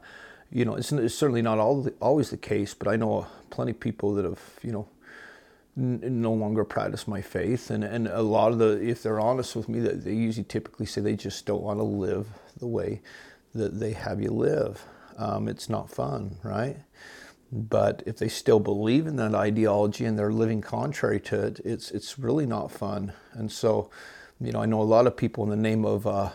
you 0.52 0.66
know, 0.66 0.76
it's, 0.76 0.92
it's 0.92 1.16
certainly 1.16 1.42
not 1.42 1.58
the, 1.84 1.94
always 2.02 2.30
the 2.30 2.38
case, 2.38 2.74
but 2.74 2.88
I 2.88 2.96
know 2.96 3.28
plenty 3.50 3.72
of 3.72 3.80
people 3.80 4.14
that 4.16 4.26
have, 4.26 4.42
you 4.64 4.72
know, 4.72 4.88
no 5.76 6.34
longer 6.34 6.66
practice 6.66 7.08
my 7.08 7.22
faith. 7.22 7.70
And, 7.70 7.84
and 7.84 8.08
a 8.08 8.22
lot 8.22 8.52
of 8.52 8.60
the 8.60 8.82
if 8.82 9.04
they're 9.04 9.20
honest 9.20 9.56
with 9.56 9.70
me 9.70 9.80
they 9.80 10.14
usually 10.14 10.44
typically 10.44 10.86
say 10.86 11.02
they 11.02 11.16
just 11.16 11.46
don't 11.46 11.64
want 11.64 11.80
to 11.80 11.84
live 11.84 12.28
the 12.58 12.68
way 12.68 13.02
that 13.54 13.80
they 13.80 13.94
have 13.94 14.22
you 14.22 14.32
live. 14.32 14.84
Um, 15.18 15.48
it's 15.48 15.70
not 15.70 15.90
fun 15.90 16.38
right? 16.44 16.78
But 17.52 18.04
if 18.06 18.18
they 18.18 18.28
still 18.28 18.60
believe 18.60 19.08
in 19.08 19.16
that 19.18 19.34
ideology 19.34 20.06
and 20.06 20.20
they're 20.20 20.32
living 20.34 20.62
contrary 20.62 21.20
to 21.22 21.48
it 21.48 21.60
it's 21.64 21.92
it's 21.92 22.20
really 22.20 22.46
not 22.46 22.72
fun. 22.72 23.14
And 23.34 23.52
so 23.52 23.90
you 24.42 24.52
know 24.52 24.62
i 24.62 24.66
know 24.66 24.82
a 24.82 24.84
lot 24.84 25.06
of 25.08 25.18
people 25.18 25.44
in 25.44 25.50
the 25.50 25.56
name 25.56 25.86
of 25.86 26.08
uh, 26.08 26.30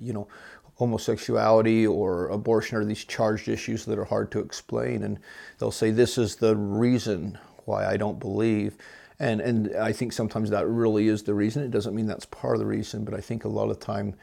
you 0.00 0.12
know 0.12 0.28
homosexuality 0.80 1.86
or 1.86 2.28
abortion 2.28 2.78
are 2.78 2.86
these 2.86 3.04
charged 3.04 3.48
issues 3.48 3.84
that 3.84 3.98
are 3.98 4.06
hard 4.06 4.32
to 4.32 4.38
explain 4.38 5.02
and 5.02 5.18
they'll 5.58 5.70
say 5.70 5.90
this 5.90 6.16
is 6.16 6.36
the 6.36 6.56
reason 6.56 7.38
why 7.66 7.84
I 7.84 7.98
don't 7.98 8.18
believe. 8.18 8.78
And, 9.18 9.42
and 9.42 9.76
I 9.76 9.92
think 9.92 10.14
sometimes 10.14 10.48
that 10.48 10.66
really 10.66 11.08
is 11.08 11.22
the 11.22 11.34
reason. 11.34 11.62
It 11.62 11.70
doesn't 11.70 11.94
mean 11.94 12.06
that's 12.06 12.24
part 12.24 12.54
of 12.54 12.60
the 12.60 12.66
reason, 12.66 13.04
but 13.04 13.12
I 13.12 13.20
think 13.20 13.44
a 13.44 13.48
lot 13.48 13.68
of 13.68 13.78
time 13.78 14.14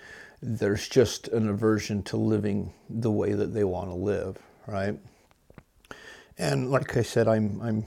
there's 0.41 0.89
just 0.89 1.27
an 1.27 1.47
aversion 1.47 2.01
to 2.03 2.17
living 2.17 2.73
the 2.89 3.11
way 3.11 3.33
that 3.33 3.53
they 3.53 3.63
want 3.63 3.91
to 3.91 3.95
live, 3.95 4.39
right? 4.65 4.97
And 6.39 6.71
like 6.71 6.97
I 6.97 7.03
said, 7.03 7.27
I'm, 7.27 7.61
I'm 7.61 7.85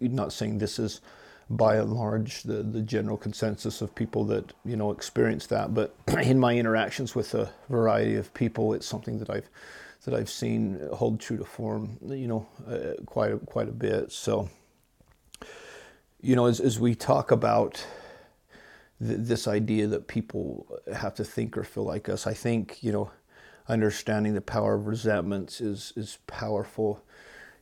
not 0.00 0.32
saying 0.32 0.56
this 0.56 0.78
is 0.78 1.02
by 1.48 1.76
and 1.76 1.92
large 1.92 2.42
the, 2.42 2.62
the 2.62 2.82
general 2.82 3.16
consensus 3.16 3.80
of 3.80 3.94
people 3.94 4.24
that 4.24 4.52
you 4.64 4.76
know 4.76 4.90
experience 4.90 5.46
that, 5.46 5.74
but 5.74 5.94
in 6.22 6.38
my 6.38 6.56
interactions 6.56 7.14
with 7.14 7.34
a 7.34 7.50
variety 7.68 8.16
of 8.16 8.32
people, 8.34 8.72
it's 8.74 8.86
something 8.86 9.18
that 9.18 9.30
I've 9.30 9.48
that 10.04 10.14
I've 10.14 10.30
seen 10.30 10.80
hold 10.92 11.20
true 11.20 11.36
to 11.36 11.44
form, 11.44 11.98
you 12.08 12.28
know, 12.28 12.46
uh, 12.68 13.02
quite 13.06 13.32
a, 13.32 13.38
quite 13.38 13.68
a 13.68 13.72
bit. 13.72 14.12
So, 14.12 14.48
you 16.20 16.36
know, 16.36 16.46
as, 16.46 16.60
as 16.60 16.78
we 16.78 16.94
talk 16.94 17.32
about 17.32 17.84
th- 19.04 19.18
this 19.18 19.48
idea 19.48 19.88
that 19.88 20.06
people 20.06 20.80
have 20.94 21.14
to 21.16 21.24
think 21.24 21.56
or 21.56 21.64
feel 21.64 21.82
like 21.84 22.08
us, 22.08 22.26
I 22.26 22.34
think 22.34 22.82
you 22.82 22.92
know, 22.92 23.10
understanding 23.68 24.34
the 24.34 24.40
power 24.40 24.74
of 24.74 24.86
resentments 24.86 25.60
is 25.60 25.92
is 25.96 26.18
powerful. 26.26 27.04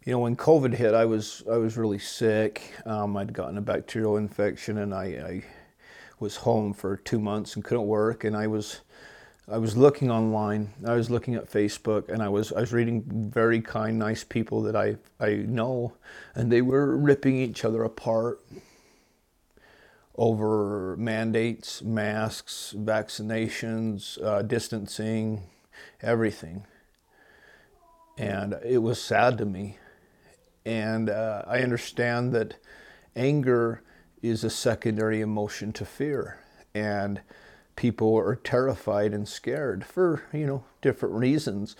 You 0.04 0.12
know, 0.12 0.18
when 0.18 0.36
COVID 0.36 0.74
hit, 0.74 0.92
I 0.92 1.06
was 1.06 1.42
I 1.50 1.56
was 1.56 1.78
really 1.78 1.98
sick. 1.98 2.74
Um, 2.84 3.16
I'd 3.16 3.32
gotten 3.32 3.56
a 3.56 3.62
bacterial 3.62 4.18
infection, 4.18 4.76
and 4.76 4.92
I, 4.92 5.04
I 5.04 5.42
was 6.20 6.36
home 6.36 6.74
for 6.74 6.98
two 6.98 7.18
months 7.18 7.54
and 7.54 7.64
couldn't 7.64 7.86
work, 7.86 8.24
and 8.24 8.36
I 8.36 8.46
was 8.46 8.82
I 9.50 9.56
was 9.56 9.78
looking 9.78 10.10
online. 10.10 10.74
I 10.86 10.92
was 10.92 11.08
looking 11.08 11.36
at 11.36 11.50
Facebook, 11.50 12.10
and 12.10 12.22
I 12.22 12.28
was 12.28 12.52
I 12.52 12.60
was 12.60 12.70
reading 12.70 13.30
very 13.32 13.62
kind, 13.62 13.98
nice 13.98 14.24
people 14.24 14.60
that 14.64 14.76
I 14.76 14.98
I 15.20 15.36
know, 15.36 15.94
and 16.34 16.52
they 16.52 16.60
were 16.60 16.94
ripping 16.98 17.38
each 17.38 17.64
other 17.64 17.82
apart 17.82 18.44
over 20.16 20.96
mandates, 20.98 21.80
masks, 21.80 22.74
vaccinations, 22.76 24.22
uh, 24.22 24.42
distancing, 24.42 25.44
everything. 26.02 26.66
And 28.18 28.52
it 28.62 28.78
was 28.78 29.00
sad 29.00 29.38
to 29.38 29.46
me. 29.46 29.78
And 30.64 31.10
uh, 31.10 31.42
I 31.46 31.60
understand 31.60 32.32
that 32.32 32.56
anger 33.14 33.82
is 34.22 34.44
a 34.44 34.50
secondary 34.50 35.20
emotion 35.20 35.72
to 35.74 35.84
fear, 35.84 36.38
and 36.74 37.20
people 37.76 38.16
are 38.16 38.36
terrified 38.36 39.12
and 39.12 39.28
scared 39.28 39.84
for 39.84 40.22
you 40.32 40.46
know 40.46 40.64
different 40.80 41.14
reasons. 41.14 41.76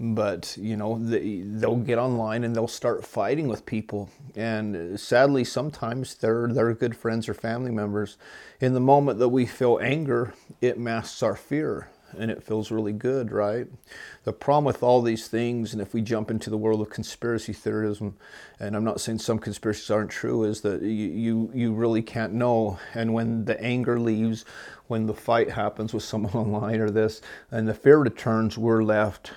But 0.00 0.56
you 0.58 0.76
know 0.76 0.98
they, 0.98 1.42
they'll 1.44 1.76
get 1.76 1.98
online 1.98 2.42
and 2.42 2.56
they'll 2.56 2.66
start 2.66 3.06
fighting 3.06 3.46
with 3.46 3.64
people. 3.64 4.10
And 4.34 4.98
sadly 4.98 5.44
sometimes 5.44 6.16
they're 6.16 6.48
they're 6.48 6.74
good 6.74 6.96
friends 6.96 7.28
or 7.28 7.34
family 7.34 7.70
members. 7.70 8.16
In 8.60 8.74
the 8.74 8.80
moment 8.80 9.20
that 9.20 9.28
we 9.28 9.46
feel 9.46 9.78
anger 9.80 10.34
it 10.60 10.78
masks 10.78 11.22
our 11.22 11.36
fear 11.36 11.88
and 12.18 12.30
it 12.30 12.42
feels 12.42 12.70
really 12.70 12.92
good, 12.92 13.32
right? 13.32 13.66
The 14.24 14.32
problem 14.32 14.64
with 14.64 14.82
all 14.82 15.02
these 15.02 15.28
things, 15.28 15.72
and 15.72 15.82
if 15.82 15.94
we 15.94 16.02
jump 16.02 16.30
into 16.30 16.50
the 16.50 16.56
world 16.56 16.80
of 16.80 16.90
conspiracy 16.90 17.52
theorism, 17.52 18.16
and 18.58 18.76
I'm 18.76 18.84
not 18.84 19.00
saying 19.00 19.18
some 19.18 19.38
conspiracies 19.38 19.90
aren't 19.90 20.10
true, 20.10 20.44
is 20.44 20.60
that 20.62 20.82
you, 20.82 20.88
you, 20.88 21.50
you 21.54 21.72
really 21.72 22.02
can't 22.02 22.32
know. 22.32 22.78
And 22.94 23.14
when 23.14 23.44
the 23.44 23.60
anger 23.60 23.98
leaves, 23.98 24.44
when 24.86 25.06
the 25.06 25.14
fight 25.14 25.50
happens 25.50 25.92
with 25.92 26.02
someone 26.02 26.32
online 26.34 26.80
or 26.80 26.90
this, 26.90 27.20
and 27.50 27.66
the 27.68 27.74
fear 27.74 27.98
returns, 27.98 28.58
we're 28.58 28.82
left 28.82 29.32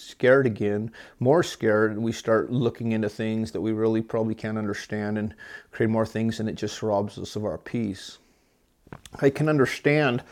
scared 0.00 0.46
again, 0.46 0.90
more 1.18 1.42
scared, 1.42 1.92
and 1.92 2.02
we 2.02 2.12
start 2.12 2.50
looking 2.50 2.92
into 2.92 3.08
things 3.08 3.52
that 3.52 3.60
we 3.60 3.72
really 3.72 4.00
probably 4.00 4.34
can't 4.34 4.58
understand 4.58 5.18
and 5.18 5.34
create 5.70 5.90
more 5.90 6.06
things, 6.06 6.40
and 6.40 6.48
it 6.48 6.54
just 6.54 6.82
robs 6.82 7.18
us 7.18 7.36
of 7.36 7.44
our 7.44 7.58
peace. 7.58 8.18
I 9.20 9.30
can 9.30 9.48
understand 9.48 10.22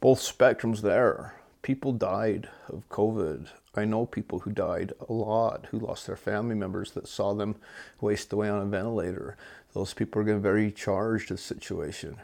both 0.00 0.18
spectrums 0.18 0.80
there 0.80 1.34
people 1.62 1.92
died 1.92 2.48
of 2.68 2.88
COVID. 2.88 3.48
I 3.74 3.84
know 3.84 4.04
people 4.04 4.40
who 4.40 4.50
died 4.50 4.92
a 5.08 5.12
lot, 5.12 5.66
who 5.70 5.78
lost 5.78 6.06
their 6.06 6.16
family 6.16 6.54
members 6.54 6.90
that 6.92 7.08
saw 7.08 7.32
them 7.32 7.56
waste 8.00 8.32
away 8.32 8.48
on 8.50 8.60
a 8.60 8.66
ventilator. 8.66 9.36
Those 9.72 9.94
people 9.94 10.20
are 10.20 10.24
getting 10.24 10.42
very 10.42 10.70
charged 10.70 11.30
the 11.30 11.38
situation. 11.38 12.16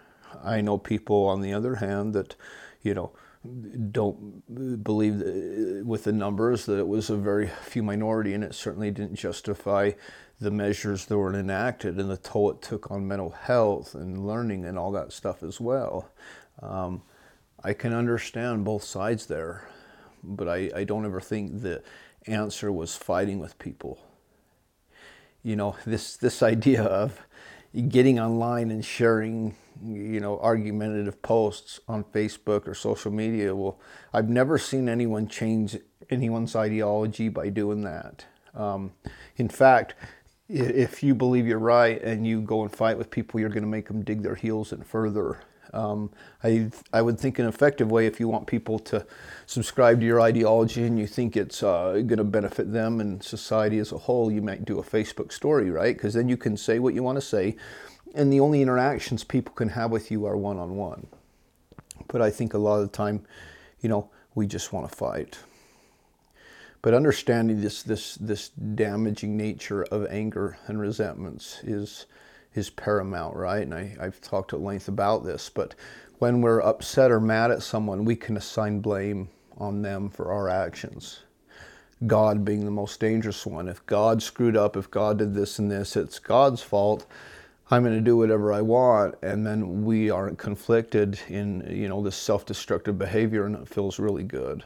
I 0.45 0.61
know 0.61 0.77
people, 0.77 1.25
on 1.27 1.41
the 1.41 1.55
other 1.55 1.77
hand, 1.77 2.13
that, 2.15 2.35
you 2.83 2.93
know, 2.93 3.13
don't 3.93 4.83
believe 4.85 5.21
that, 5.21 5.83
with 5.87 6.05
the 6.05 6.13
numbers 6.13 6.67
that 6.67 6.79
it 6.79 6.89
was 6.89 7.09
a 7.09 7.17
very 7.17 7.49
few 7.63 7.83
minority, 7.83 8.35
and 8.35 8.45
it 8.45 8.55
certainly 8.55 8.91
didn't 8.91 9.15
justify 9.15 9.93
the 10.41 10.51
measures 10.51 11.07
that 11.07 11.17
were 11.17 11.35
enacted 11.35 11.99
and 11.99 12.11
the 12.11 12.17
toll 12.17 12.51
it 12.51 12.61
took 12.61 12.91
on 12.91 13.09
mental 13.09 13.31
health 13.31 13.95
and 13.95 14.27
learning 14.27 14.65
and 14.65 14.79
all 14.79 14.93
that 14.93 15.13
stuff 15.13 15.43
as 15.43 15.61
well. 15.61 16.11
Um, 16.61 17.03
I 17.63 17.73
can 17.73 17.93
understand 17.93 18.65
both 18.65 18.85
sides 18.85 19.27
there, 19.27 19.69
but 20.23 20.49
I, 20.49 20.71
I 20.75 20.85
don't 20.85 21.05
ever 21.05 21.21
think 21.21 21.63
the 21.63 21.83
answer 22.27 22.71
was 22.71 22.97
fighting 22.97 23.39
with 23.41 23.59
people. 23.59 23.99
You 25.43 25.57
know, 25.57 25.77
this, 25.85 26.17
this 26.17 26.43
idea 26.43 26.83
of 26.83 27.21
getting 27.89 28.19
online 28.19 28.71
and 28.71 28.85
sharing, 28.85 29.57
you 29.85 30.21
know, 30.21 30.39
argumentative 30.41 31.21
posts 31.23 31.81
on 31.89 32.05
Facebook 32.05 32.67
or 32.67 32.75
social 32.75 33.11
media, 33.11 33.55
well, 33.55 33.79
I've 34.13 34.29
never 34.29 34.59
seen 34.59 34.89
anyone 34.89 35.29
change 35.29 35.77
anyone's 36.11 36.57
ideology 36.57 37.29
by 37.29 37.49
doing 37.51 37.83
that. 37.83 38.25
Um, 38.55 38.93
in 39.37 39.49
fact, 39.49 39.95
if 40.49 41.03
you 41.03 41.15
believe 41.15 41.47
you're 41.47 41.59
right 41.59 42.01
and 42.03 42.27
you 42.27 42.41
go 42.41 42.63
and 42.63 42.73
fight 42.73 42.97
with 42.97 43.11
people, 43.11 43.39
you're 43.39 43.51
going 43.51 43.63
to 43.63 43.69
make 43.69 43.89
them 43.89 44.03
dig 44.03 44.23
their 44.23 44.35
heels 44.35 44.73
in 44.73 44.83
further. 44.83 45.41
Um, 45.73 46.11
I, 46.43 46.71
I 46.93 47.03
would 47.03 47.19
think 47.19 47.39
an 47.39 47.47
effective 47.47 47.91
way 47.91 48.07
if 48.07 48.21
you 48.21 48.29
want 48.29 48.47
people 48.47 48.79
to 48.81 49.07
subscribe 49.47 50.01
to 50.01 50.07
your 50.07 50.21
ideology 50.21 50.85
and 50.85 50.99
you 50.99 51.07
think 51.07 51.37
it's 51.37 51.63
uh, 51.63 51.93
going 51.93 52.19
to 52.19 52.25
benefit 52.25 52.73
them 52.73 53.01
and 53.01 53.23
society 53.23 53.79
as 53.79 53.93
a 53.93 53.99
whole, 53.99 54.31
you 54.31 54.43
might 54.43 54.65
do 54.65 54.79
a 54.79 54.83
Facebook 54.83 55.33
story, 55.33 55.71
right? 55.71 55.97
Because 55.97 56.15
then 56.15 56.29
you 56.29 56.37
can 56.37 56.57
say 56.57 56.79
what 56.79 56.95
you 56.95 57.03
want 57.03 57.17
to 57.17 57.23
say, 57.23 57.57
and 58.15 58.33
the 58.33 58.41
only 58.41 58.63
interactions 58.63 59.25
people 59.25 59.55
can 59.55 59.71
have 59.71 59.91
with 59.91 60.11
you 60.11 60.25
are 60.25 60.37
one 60.37 60.59
on 60.59 60.77
one. 60.77 61.07
But 62.07 62.23
I 62.23 62.31
think 62.31 62.55
a 62.55 62.59
lot 62.59 62.81
of 62.81 62.91
the 62.91 62.97
time, 62.97 63.25
you 63.81 63.89
know, 63.89 64.11
we 64.35 64.47
just 64.47 64.73
want 64.73 64.89
to 64.89 64.97
fight. 64.97 65.39
But 66.81 66.95
understanding 66.95 67.61
this, 67.61 67.83
this, 67.83 68.15
this 68.15 68.51
damaging 68.51 69.37
nature 69.37 69.83
of 69.85 70.07
anger 70.07 70.59
and 70.67 70.81
resentments 70.81 71.61
is 71.65 72.07
is 72.59 72.71
paramount, 72.71 73.37
right? 73.37 73.63
And 73.63 73.75
I, 73.75 73.97
I've 74.01 74.21
talked 74.21 74.53
at 74.53 74.61
length 74.61 74.89
about 74.89 75.25
this, 75.25 75.49
but 75.49 75.75
when 76.19 76.41
we're 76.41 76.61
upset 76.61 77.11
or 77.11 77.21
mad 77.21 77.51
at 77.51 77.63
someone, 77.63 78.05
we 78.05 78.17
can 78.17 78.37
assign 78.37 78.81
blame 78.81 79.29
on 79.57 79.83
them 79.83 80.11
for 80.11 80.33
our 80.33 80.49
actions. 80.49 81.21
God 82.07 82.45
being 82.45 82.65
the 82.65 82.71
most 82.71 83.01
dangerous 83.01 83.45
one. 83.45 83.69
If 83.69 83.85
God 83.87 84.23
screwed 84.23 84.57
up, 84.57 84.77
if 84.77 84.91
God 84.91 85.19
did 85.19 85.35
this 85.35 85.59
and 85.59 85.71
this, 85.71 85.97
it's 85.97 86.19
God's 86.19 86.63
fault. 86.63 87.07
I'm 87.71 87.83
going 87.83 87.95
to 87.95 88.01
do 88.01 88.17
whatever 88.17 88.53
I 88.53 88.63
want, 88.63 89.17
and 89.21 89.47
then 89.47 89.85
we 89.85 90.09
aren't 90.09 90.39
conflicted 90.39 91.19
in 91.29 91.69
you 91.71 91.89
know 91.89 92.03
this 92.03 92.17
self-destructive 92.17 92.97
behavior, 92.97 93.45
and 93.45 93.57
it 93.57 93.69
feels 93.69 93.99
really 93.99 94.23
good. 94.23 94.65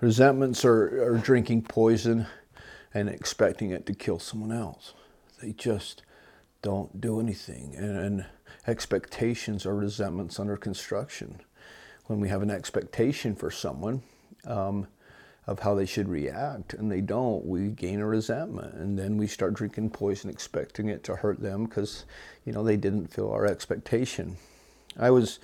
Resentments 0.00 0.64
are, 0.64 1.12
are 1.12 1.18
drinking 1.18 1.62
poison 1.62 2.26
and 2.92 3.08
expecting 3.08 3.70
it 3.70 3.86
to 3.86 3.94
kill 3.94 4.18
someone 4.18 4.52
else. 4.52 4.94
They 5.40 5.52
just 5.52 6.02
don't 6.66 7.00
do 7.00 7.20
anything. 7.20 7.76
And, 7.76 7.96
and 7.96 8.26
expectations 8.66 9.64
are 9.66 9.76
resentments 9.76 10.40
under 10.40 10.56
construction. 10.56 11.40
When 12.06 12.18
we 12.18 12.28
have 12.28 12.42
an 12.42 12.50
expectation 12.50 13.36
for 13.36 13.52
someone 13.52 14.02
um, 14.44 14.88
of 15.46 15.60
how 15.60 15.76
they 15.76 15.86
should 15.86 16.08
react 16.08 16.74
and 16.74 16.90
they 16.90 17.00
don't, 17.00 17.46
we 17.46 17.68
gain 17.68 18.00
a 18.00 18.06
resentment. 18.06 18.74
And 18.74 18.98
then 18.98 19.16
we 19.16 19.28
start 19.28 19.54
drinking 19.54 19.90
poison, 19.90 20.28
expecting 20.28 20.88
it 20.88 21.04
to 21.04 21.14
hurt 21.14 21.38
them 21.38 21.66
because, 21.66 22.04
you 22.44 22.52
know, 22.52 22.64
they 22.64 22.76
didn't 22.76 23.12
fill 23.12 23.30
our 23.30 23.46
expectation. 23.46 24.36
I 24.98 25.10
was 25.10 25.38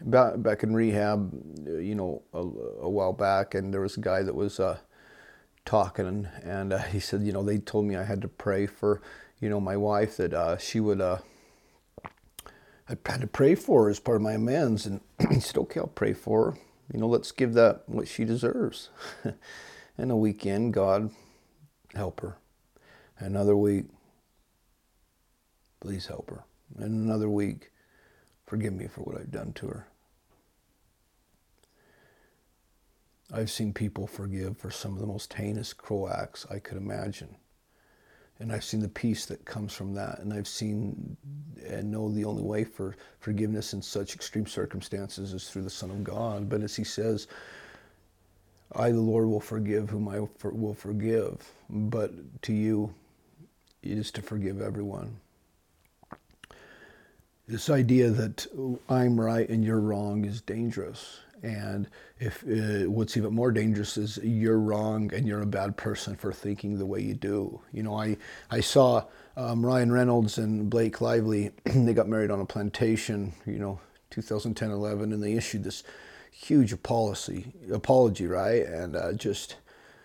back, 0.00 0.40
back 0.40 0.62
in 0.62 0.74
rehab, 0.74 1.34
you 1.66 1.94
know, 1.94 2.22
a, 2.32 2.38
a 2.38 2.88
while 2.88 3.12
back, 3.12 3.54
and 3.54 3.74
there 3.74 3.82
was 3.82 3.98
a 3.98 4.00
guy 4.00 4.22
that 4.22 4.34
was. 4.34 4.58
Uh, 4.58 4.78
talking, 5.68 6.26
and 6.42 6.72
uh, 6.72 6.78
he 6.78 6.98
said, 6.98 7.22
you 7.22 7.30
know, 7.30 7.42
they 7.42 7.58
told 7.58 7.84
me 7.84 7.94
I 7.94 8.04
had 8.04 8.22
to 8.22 8.28
pray 8.28 8.64
for, 8.64 9.02
you 9.38 9.50
know, 9.50 9.60
my 9.60 9.76
wife 9.76 10.16
that 10.16 10.32
uh, 10.32 10.56
she 10.56 10.80
would. 10.80 10.98
Uh, 10.98 11.18
I 12.88 12.96
had 13.04 13.20
to 13.20 13.26
pray 13.26 13.54
for 13.54 13.84
her 13.84 13.90
as 13.90 14.00
part 14.00 14.16
of 14.16 14.22
my 14.22 14.32
amends, 14.32 14.86
and 14.86 15.02
he 15.30 15.40
said, 15.40 15.58
okay, 15.58 15.80
I'll 15.80 15.88
pray 15.88 16.14
for 16.14 16.52
her. 16.52 16.58
You 16.90 17.00
know, 17.00 17.06
let's 17.06 17.32
give 17.32 17.52
that 17.52 17.82
what 17.86 18.08
she 18.08 18.24
deserves. 18.24 18.88
and 19.98 20.10
a 20.10 20.16
weekend, 20.16 20.72
God, 20.72 21.10
help 21.94 22.22
her. 22.22 22.38
Another 23.18 23.54
week, 23.54 23.84
please 25.80 26.06
help 26.06 26.30
her. 26.30 26.44
And 26.78 27.04
another 27.04 27.28
week, 27.28 27.72
forgive 28.46 28.72
me 28.72 28.86
for 28.86 29.02
what 29.02 29.20
I've 29.20 29.30
done 29.30 29.52
to 29.56 29.66
her. 29.66 29.88
I've 33.32 33.50
seen 33.50 33.72
people 33.72 34.06
forgive 34.06 34.56
for 34.56 34.70
some 34.70 34.94
of 34.94 35.00
the 35.00 35.06
most 35.06 35.32
heinous, 35.32 35.72
cruel 35.72 36.10
acts 36.10 36.46
I 36.50 36.58
could 36.58 36.78
imagine. 36.78 37.36
And 38.40 38.52
I've 38.52 38.64
seen 38.64 38.80
the 38.80 38.88
peace 38.88 39.26
that 39.26 39.44
comes 39.44 39.72
from 39.74 39.94
that. 39.94 40.20
And 40.20 40.32
I've 40.32 40.48
seen 40.48 41.16
and 41.66 41.90
know 41.90 42.10
the 42.10 42.24
only 42.24 42.42
way 42.42 42.64
for 42.64 42.96
forgiveness 43.20 43.72
in 43.74 43.82
such 43.82 44.14
extreme 44.14 44.46
circumstances 44.46 45.32
is 45.32 45.50
through 45.50 45.62
the 45.62 45.70
Son 45.70 45.90
of 45.90 46.04
God. 46.04 46.48
But 46.48 46.62
as 46.62 46.76
he 46.76 46.84
says, 46.84 47.26
I, 48.72 48.92
the 48.92 49.00
Lord, 49.00 49.28
will 49.28 49.40
forgive 49.40 49.90
whom 49.90 50.08
I 50.08 50.20
will 50.42 50.74
forgive. 50.74 51.52
But 51.68 52.42
to 52.42 52.52
you 52.52 52.94
it 53.82 53.98
is 53.98 54.10
to 54.12 54.22
forgive 54.22 54.60
everyone. 54.60 55.20
This 57.46 57.70
idea 57.70 58.10
that 58.10 58.46
I'm 58.88 59.20
right 59.20 59.48
and 59.48 59.64
you're 59.64 59.80
wrong 59.80 60.24
is 60.24 60.40
dangerous 60.40 61.20
and 61.42 61.88
if 62.18 62.42
uh, 62.44 62.90
what's 62.90 63.16
even 63.16 63.34
more 63.34 63.52
dangerous 63.52 63.96
is 63.96 64.18
you're 64.22 64.58
wrong 64.58 65.12
and 65.14 65.26
you're 65.26 65.42
a 65.42 65.46
bad 65.46 65.76
person 65.76 66.16
for 66.16 66.32
thinking 66.32 66.78
the 66.78 66.86
way 66.86 67.00
you 67.00 67.14
do. 67.14 67.60
You 67.72 67.82
know, 67.82 67.94
I 67.98 68.16
I 68.50 68.60
saw 68.60 69.04
um, 69.36 69.64
Ryan 69.64 69.92
Reynolds 69.92 70.38
and 70.38 70.68
Blake 70.68 71.00
Lively. 71.00 71.52
they 71.64 71.94
got 71.94 72.08
married 72.08 72.30
on 72.30 72.40
a 72.40 72.46
plantation. 72.46 73.32
You 73.46 73.58
know, 73.58 73.80
2010, 74.10 74.70
11, 74.70 75.12
and 75.12 75.22
they 75.22 75.34
issued 75.34 75.64
this 75.64 75.82
huge 76.30 76.82
policy 76.82 77.52
apology, 77.72 78.26
right? 78.26 78.64
And 78.64 78.96
uh, 78.96 79.12
just 79.12 79.56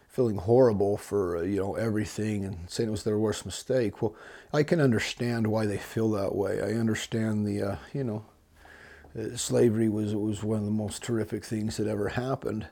feeling 0.07 0.37
horrible 0.37 0.95
for 0.95 1.37
uh, 1.37 1.41
you 1.41 1.57
know 1.57 1.75
everything 1.75 2.45
and 2.45 2.69
saying 2.69 2.89
it 2.89 2.91
was 2.91 3.03
their 3.03 3.17
worst 3.17 3.45
mistake. 3.45 4.01
Well, 4.01 4.15
I 4.53 4.63
can 4.63 4.79
understand 4.79 5.47
why 5.47 5.65
they 5.65 5.77
feel 5.77 6.11
that 6.11 6.35
way. 6.35 6.61
I 6.61 6.79
understand 6.79 7.47
the 7.47 7.61
uh, 7.61 7.75
you 7.93 8.03
know 8.03 8.23
slavery 9.35 9.89
was 9.89 10.15
was 10.15 10.43
one 10.43 10.59
of 10.59 10.65
the 10.65 10.71
most 10.71 11.03
terrific 11.03 11.45
things 11.45 11.77
that 11.77 11.87
ever 11.87 12.09
happened. 12.09 12.67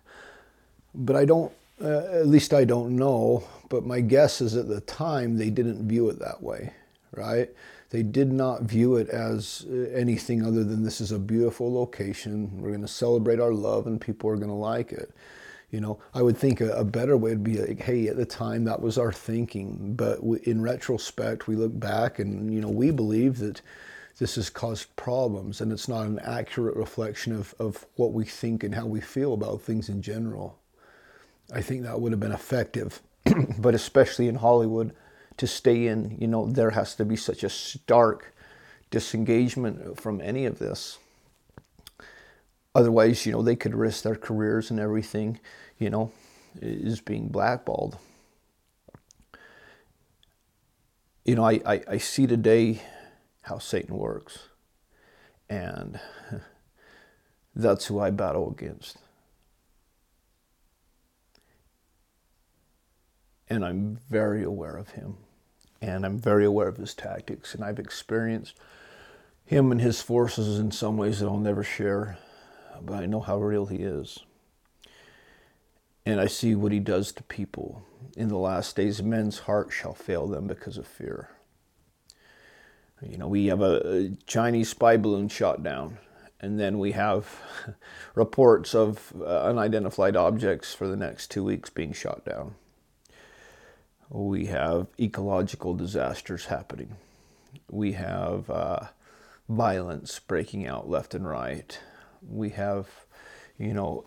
But 0.93 1.15
I 1.15 1.25
don't, 1.25 1.51
uh, 1.81 2.05
at 2.11 2.27
least 2.27 2.53
I 2.53 2.65
don't 2.65 2.95
know. 2.95 3.43
But 3.69 3.85
my 3.85 4.01
guess 4.01 4.41
is 4.41 4.55
at 4.55 4.67
the 4.67 4.81
time 4.81 5.37
they 5.37 5.49
didn't 5.49 5.87
view 5.87 6.09
it 6.09 6.19
that 6.19 6.43
way, 6.43 6.73
right? 7.15 7.49
They 7.91 8.03
did 8.03 8.31
not 8.31 8.63
view 8.63 8.95
it 8.95 9.09
as 9.09 9.65
uh, 9.69 9.89
anything 9.93 10.45
other 10.45 10.63
than 10.63 10.83
this 10.83 11.01
is 11.01 11.11
a 11.11 11.19
beautiful 11.19 11.73
location. 11.73 12.61
We're 12.61 12.69
going 12.69 12.81
to 12.81 12.87
celebrate 12.87 13.39
our 13.39 13.53
love, 13.53 13.85
and 13.85 13.99
people 13.99 14.29
are 14.29 14.37
going 14.37 14.47
to 14.47 14.53
like 14.53 14.91
it. 14.91 15.11
You 15.71 15.79
know, 15.79 15.99
I 16.13 16.21
would 16.21 16.37
think 16.37 16.59
a, 16.59 16.71
a, 16.73 16.83
better 16.83 17.15
way 17.15 17.31
would 17.31 17.43
be 17.43 17.57
like, 17.57 17.79
hey, 17.79 18.07
at 18.07 18.17
the 18.17 18.25
time 18.25 18.65
that 18.65 18.81
was 18.81 18.97
our 18.97 19.13
thinking, 19.13 19.93
but 19.95 20.19
in 20.43 20.61
retrospect, 20.61 21.47
we 21.47 21.55
look 21.55 21.77
back 21.79 22.19
and 22.19 22.53
you 22.53 22.59
know 22.59 22.69
we 22.69 22.91
believe 22.91 23.39
that 23.39 23.61
this 24.17 24.35
has 24.35 24.49
caused 24.49 24.95
problems 24.95 25.61
and 25.61 25.71
it's 25.71 25.87
not 25.87 26.05
an 26.05 26.19
accurate 26.19 26.75
reflection 26.75 27.33
of, 27.33 27.55
of 27.59 27.85
what 27.95 28.13
we 28.13 28.25
think 28.25 28.63
and 28.63 28.75
how 28.75 28.85
we 28.85 29.01
feel 29.01 29.33
about 29.33 29.61
things 29.61 29.89
in 29.89 30.01
general. 30.01 30.59
I 31.53 31.61
think 31.61 31.83
that 31.83 31.99
would 31.99 32.11
have 32.11 32.19
been 32.19 32.31
effective, 32.31 33.01
but 33.59 33.75
especially 33.75 34.27
in 34.27 34.35
Hollywood, 34.35 34.93
to 35.37 35.47
stay 35.47 35.87
in, 35.87 36.17
you 36.19 36.27
know, 36.27 36.45
there 36.45 36.71
has 36.71 36.95
to 36.95 37.05
be 37.05 37.15
such 37.15 37.43
a 37.43 37.49
stark 37.49 38.33
disengagement 38.89 39.99
from 39.99 40.21
any 40.21 40.45
of 40.45 40.59
this. 40.59 40.99
Otherwise, 42.73 43.25
you 43.25 43.31
know, 43.31 43.41
they 43.41 43.55
could 43.55 43.75
risk 43.75 44.03
their 44.03 44.15
careers 44.15 44.69
and 44.69 44.79
everything, 44.79 45.39
you 45.77 45.89
know, 45.89 46.11
is 46.61 47.01
being 47.01 47.27
blackballed. 47.27 47.97
You 51.25 51.35
know, 51.35 51.43
I, 51.43 51.61
I, 51.65 51.81
I 51.87 51.97
see 51.97 52.27
today 52.27 52.81
how 53.41 53.57
Satan 53.57 53.97
works. 53.97 54.49
And 55.49 55.99
that's 57.55 57.87
who 57.87 57.99
I 57.99 58.09
battle 58.09 58.49
against. 58.49 58.97
And 63.49 63.65
I'm 63.65 63.99
very 64.09 64.43
aware 64.43 64.77
of 64.77 64.91
him. 64.91 65.17
And 65.81 66.05
I'm 66.05 66.17
very 66.17 66.45
aware 66.45 66.67
of 66.67 66.77
his 66.77 66.93
tactics. 66.93 67.53
And 67.53 67.63
I've 67.63 67.79
experienced 67.79 68.57
him 69.45 69.71
and 69.71 69.81
his 69.81 70.01
forces 70.01 70.59
in 70.59 70.71
some 70.71 70.95
ways 70.95 71.19
that 71.19 71.25
I'll 71.25 71.37
never 71.37 71.63
share. 71.63 72.17
But 72.81 73.03
I 73.03 73.07
know 73.07 73.19
how 73.19 73.39
real 73.39 73.65
he 73.65 73.77
is. 73.77 74.19
And 76.05 76.19
I 76.19 76.27
see 76.27 76.55
what 76.55 76.71
he 76.71 76.79
does 76.79 77.11
to 77.13 77.23
people. 77.23 77.83
In 78.15 78.29
the 78.29 78.37
last 78.37 78.75
days, 78.75 79.03
men's 79.03 79.39
heart 79.39 79.71
shall 79.71 79.93
fail 79.93 80.27
them 80.27 80.47
because 80.47 80.77
of 80.77 80.87
fear. 80.87 81.29
You 83.01 83.17
know, 83.17 83.27
we 83.27 83.47
have 83.47 83.61
a 83.61 84.11
Chinese 84.27 84.69
spy 84.69 84.97
balloon 84.97 85.27
shot 85.27 85.63
down, 85.63 85.97
and 86.39 86.59
then 86.59 86.77
we 86.77 86.91
have 86.91 87.39
reports 88.15 88.75
of 88.75 89.11
uh, 89.19 89.43
unidentified 89.43 90.15
objects 90.15 90.73
for 90.73 90.87
the 90.87 90.95
next 90.95 91.31
two 91.31 91.43
weeks 91.43 91.69
being 91.69 91.93
shot 91.93 92.25
down. 92.25 92.55
We 94.09 94.47
have 94.47 94.87
ecological 94.99 95.73
disasters 95.73 96.45
happening. 96.45 96.97
We 97.69 97.93
have 97.93 98.49
uh, 98.49 98.87
violence 99.49 100.19
breaking 100.19 100.67
out 100.67 100.89
left 100.89 101.15
and 101.15 101.27
right. 101.27 101.79
We 102.21 102.49
have, 102.49 102.87
you 103.57 103.73
know, 103.73 104.05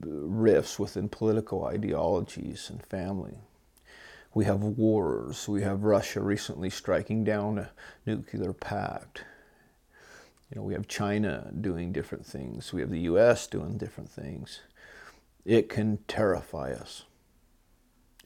rifts 0.00 0.78
within 0.78 1.08
political 1.08 1.64
ideologies 1.64 2.68
and 2.70 2.84
family. 2.84 3.38
We 4.36 4.44
have 4.44 4.62
wars. 4.62 5.48
We 5.48 5.62
have 5.62 5.84
Russia 5.84 6.20
recently 6.20 6.68
striking 6.68 7.24
down 7.24 7.56
a 7.56 7.70
nuclear 8.04 8.52
pact. 8.52 9.24
You 10.50 10.56
know, 10.56 10.62
we 10.62 10.74
have 10.74 10.86
China 10.86 11.50
doing 11.58 11.90
different 11.90 12.26
things. 12.26 12.70
We 12.70 12.82
have 12.82 12.90
the 12.90 13.00
U.S. 13.00 13.46
doing 13.46 13.78
different 13.78 14.10
things. 14.10 14.60
It 15.46 15.70
can 15.70 16.00
terrify 16.06 16.72
us. 16.72 17.04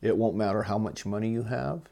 It 0.02 0.16
won't 0.16 0.34
matter 0.34 0.64
how 0.64 0.78
much 0.78 1.06
money 1.06 1.30
you 1.30 1.44
have. 1.44 1.82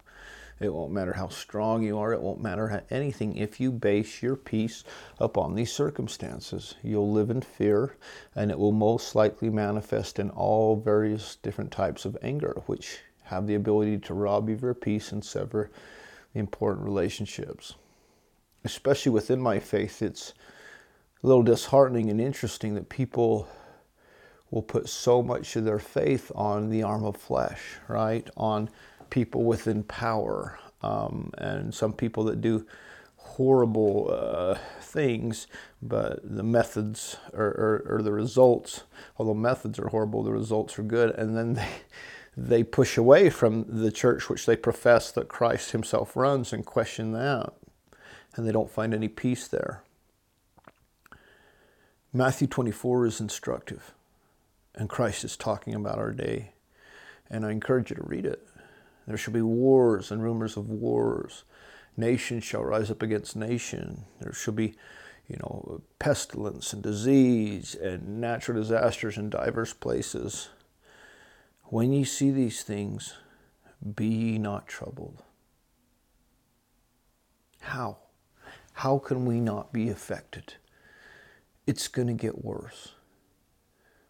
It 0.58 0.74
won't 0.74 0.90
matter 0.90 1.12
how 1.12 1.28
strong 1.28 1.84
you 1.84 1.96
are. 1.96 2.12
It 2.12 2.20
won't 2.20 2.42
matter 2.42 2.82
anything. 2.90 3.36
If 3.36 3.60
you 3.60 3.70
base 3.70 4.20
your 4.20 4.34
peace 4.34 4.82
upon 5.20 5.54
these 5.54 5.72
circumstances, 5.72 6.74
you'll 6.82 7.12
live 7.12 7.30
in 7.30 7.40
fear 7.40 7.96
and 8.34 8.50
it 8.50 8.58
will 8.58 8.72
most 8.72 9.14
likely 9.14 9.48
manifest 9.48 10.18
in 10.18 10.30
all 10.30 10.74
various 10.74 11.36
different 11.36 11.70
types 11.70 12.04
of 12.04 12.18
anger, 12.20 12.62
which 12.66 12.98
have 13.28 13.46
the 13.46 13.54
ability 13.54 13.98
to 13.98 14.14
rob 14.14 14.48
you 14.48 14.54
of 14.54 14.62
your 14.62 14.74
peace 14.74 15.12
and 15.12 15.24
sever 15.24 15.70
the 16.32 16.40
important 16.40 16.84
relationships. 16.84 17.74
Especially 18.64 19.12
within 19.12 19.40
my 19.40 19.58
faith, 19.58 20.02
it's 20.02 20.34
a 21.22 21.26
little 21.26 21.42
disheartening 21.42 22.10
and 22.10 22.20
interesting 22.20 22.74
that 22.74 22.88
people 22.88 23.48
will 24.50 24.62
put 24.62 24.88
so 24.88 25.22
much 25.22 25.56
of 25.56 25.64
their 25.64 25.78
faith 25.78 26.32
on 26.34 26.70
the 26.70 26.82
arm 26.82 27.04
of 27.04 27.16
flesh, 27.16 27.76
right? 27.86 28.28
On 28.36 28.68
people 29.10 29.44
within 29.44 29.82
power, 29.82 30.58
um, 30.82 31.30
and 31.38 31.74
some 31.74 31.92
people 31.92 32.24
that 32.24 32.40
do 32.40 32.66
horrible 33.16 34.08
uh, 34.10 34.58
things, 34.80 35.48
but 35.82 36.20
the 36.24 36.42
methods 36.42 37.16
or, 37.34 37.46
or, 37.46 37.84
or, 37.96 38.02
the 38.02 38.12
results, 38.12 38.84
although 39.18 39.34
methods 39.34 39.78
are 39.78 39.88
horrible, 39.88 40.22
the 40.22 40.32
results 40.32 40.78
are 40.78 40.82
good, 40.82 41.10
and 41.16 41.36
then 41.36 41.52
they 41.54 41.68
they 42.40 42.62
push 42.62 42.96
away 42.96 43.30
from 43.30 43.64
the 43.66 43.90
church 43.90 44.28
which 44.28 44.46
they 44.46 44.54
profess 44.54 45.10
that 45.10 45.26
Christ 45.26 45.72
himself 45.72 46.14
runs 46.14 46.52
and 46.52 46.64
question 46.64 47.10
that. 47.12 47.52
And 48.36 48.46
they 48.46 48.52
don't 48.52 48.70
find 48.70 48.94
any 48.94 49.08
peace 49.08 49.48
there. 49.48 49.82
Matthew 52.12 52.46
24 52.46 53.06
is 53.06 53.20
instructive, 53.20 53.92
and 54.76 54.88
Christ 54.88 55.24
is 55.24 55.36
talking 55.36 55.74
about 55.74 55.98
our 55.98 56.12
day. 56.12 56.52
And 57.28 57.44
I 57.44 57.50
encourage 57.50 57.90
you 57.90 57.96
to 57.96 58.06
read 58.06 58.24
it. 58.24 58.46
There 59.08 59.16
shall 59.16 59.34
be 59.34 59.42
wars 59.42 60.12
and 60.12 60.22
rumors 60.22 60.56
of 60.56 60.70
wars. 60.70 61.42
Nation 61.96 62.40
shall 62.40 62.64
rise 62.64 62.90
up 62.90 63.02
against 63.02 63.34
nation. 63.34 64.04
There 64.20 64.32
shall 64.32 64.54
be, 64.54 64.74
you 65.26 65.36
know, 65.40 65.82
pestilence 65.98 66.72
and 66.72 66.82
disease 66.82 67.74
and 67.74 68.20
natural 68.20 68.62
disasters 68.62 69.18
in 69.18 69.28
divers 69.28 69.72
places. 69.72 70.50
When 71.70 71.92
ye 71.92 72.04
see 72.04 72.30
these 72.30 72.62
things, 72.62 73.14
be 73.94 74.06
ye 74.06 74.38
not 74.38 74.66
troubled. 74.66 75.22
How? 77.60 77.98
How 78.72 78.98
can 78.98 79.26
we 79.26 79.38
not 79.40 79.70
be 79.72 79.90
affected? 79.90 80.54
It's 81.66 81.86
going 81.86 82.08
to 82.08 82.14
get 82.14 82.42
worse. 82.42 82.92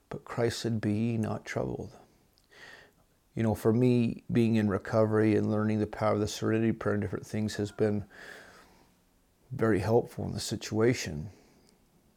But 0.09 0.25
Christ 0.25 0.61
said, 0.61 0.81
Be 0.81 0.93
ye 0.93 1.17
not 1.17 1.45
troubled. 1.45 1.91
You 3.35 3.43
know, 3.43 3.55
for 3.55 3.73
me, 3.73 4.23
being 4.31 4.55
in 4.55 4.69
recovery 4.69 5.35
and 5.35 5.51
learning 5.51 5.81
the 5.81 5.87
power 5.87 6.15
of 6.15 6.21
the 6.21 6.29
serenity 6.29 6.73
prayer 6.73 6.95
and 6.95 7.03
different 7.03 7.27
things 7.27 7.57
has 7.57 7.73
been 7.73 8.05
very 9.51 9.81
helpful 9.81 10.25
in 10.27 10.33
the 10.33 10.41
situation 10.41 11.31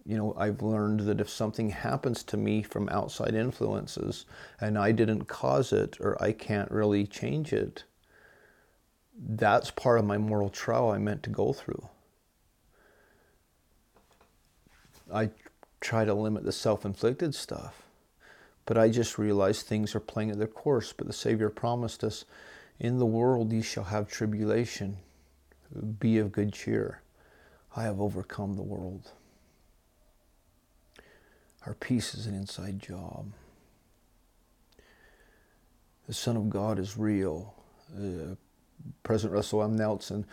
you 0.05 0.17
know, 0.17 0.33
I've 0.37 0.61
learned 0.61 1.01
that 1.01 1.21
if 1.21 1.29
something 1.29 1.69
happens 1.69 2.23
to 2.23 2.37
me 2.37 2.63
from 2.63 2.89
outside 2.89 3.35
influences 3.35 4.25
and 4.59 4.77
I 4.77 4.91
didn't 4.91 5.25
cause 5.25 5.71
it 5.71 5.97
or 5.99 6.21
I 6.21 6.31
can't 6.31 6.71
really 6.71 7.05
change 7.05 7.53
it, 7.53 7.83
that's 9.17 9.69
part 9.69 9.99
of 9.99 10.05
my 10.05 10.17
moral 10.17 10.49
trial 10.49 10.89
I 10.89 10.97
meant 10.97 11.23
to 11.23 11.29
go 11.29 11.53
through. 11.53 11.87
I 15.13 15.29
try 15.81 16.05
to 16.05 16.13
limit 16.13 16.43
the 16.43 16.51
self 16.51 16.85
inflicted 16.85 17.35
stuff, 17.35 17.83
but 18.65 18.77
I 18.77 18.89
just 18.89 19.17
realized 19.17 19.65
things 19.65 19.93
are 19.93 19.99
playing 19.99 20.31
at 20.31 20.37
their 20.37 20.47
course. 20.47 20.93
But 20.93 21.07
the 21.07 21.13
Savior 21.13 21.49
promised 21.49 22.03
us, 22.03 22.25
In 22.79 22.97
the 22.97 23.05
world 23.05 23.51
ye 23.51 23.61
shall 23.61 23.83
have 23.85 24.09
tribulation. 24.09 24.97
Be 25.99 26.17
of 26.17 26.31
good 26.31 26.53
cheer. 26.53 27.01
I 27.75 27.83
have 27.83 28.01
overcome 28.01 28.55
the 28.55 28.63
world. 28.63 29.11
Our 31.65 31.75
peace 31.75 32.15
is 32.15 32.25
an 32.25 32.33
inside 32.33 32.79
job. 32.79 33.31
The 36.07 36.13
Son 36.13 36.35
of 36.35 36.49
God 36.49 36.79
is 36.79 36.97
real. 36.97 37.53
Uh, 37.95 38.35
President 39.03 39.33
Russell 39.33 39.63
M. 39.63 39.75
Nelson, 39.75 40.25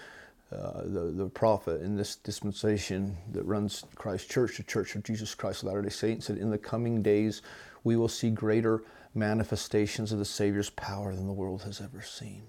uh, 0.51 0.83
the, 0.85 1.13
the 1.15 1.29
prophet 1.29 1.83
in 1.83 1.97
this 1.97 2.17
dispensation 2.17 3.17
that 3.33 3.45
runs 3.45 3.85
Christ 3.95 4.31
Church, 4.31 4.57
the 4.57 4.63
Church 4.63 4.95
of 4.97 5.03
Jesus 5.03 5.35
Christ 5.35 5.63
of 5.63 5.69
Latter 5.69 5.83
day 5.83 5.91
Saints, 5.91 6.27
said, 6.27 6.39
In 6.39 6.51
the 6.51 6.57
coming 6.57 7.03
days, 7.03 7.43
we 7.85 7.97
will 7.97 8.09
see 8.09 8.31
greater 8.31 8.83
manifestations 9.15 10.13
of 10.13 10.19
the 10.19 10.25
Savior's 10.25 10.71
power 10.71 11.15
than 11.15 11.27
the 11.27 11.33
world 11.33 11.63
has 11.65 11.81
ever 11.83 12.01
seen. 12.01 12.45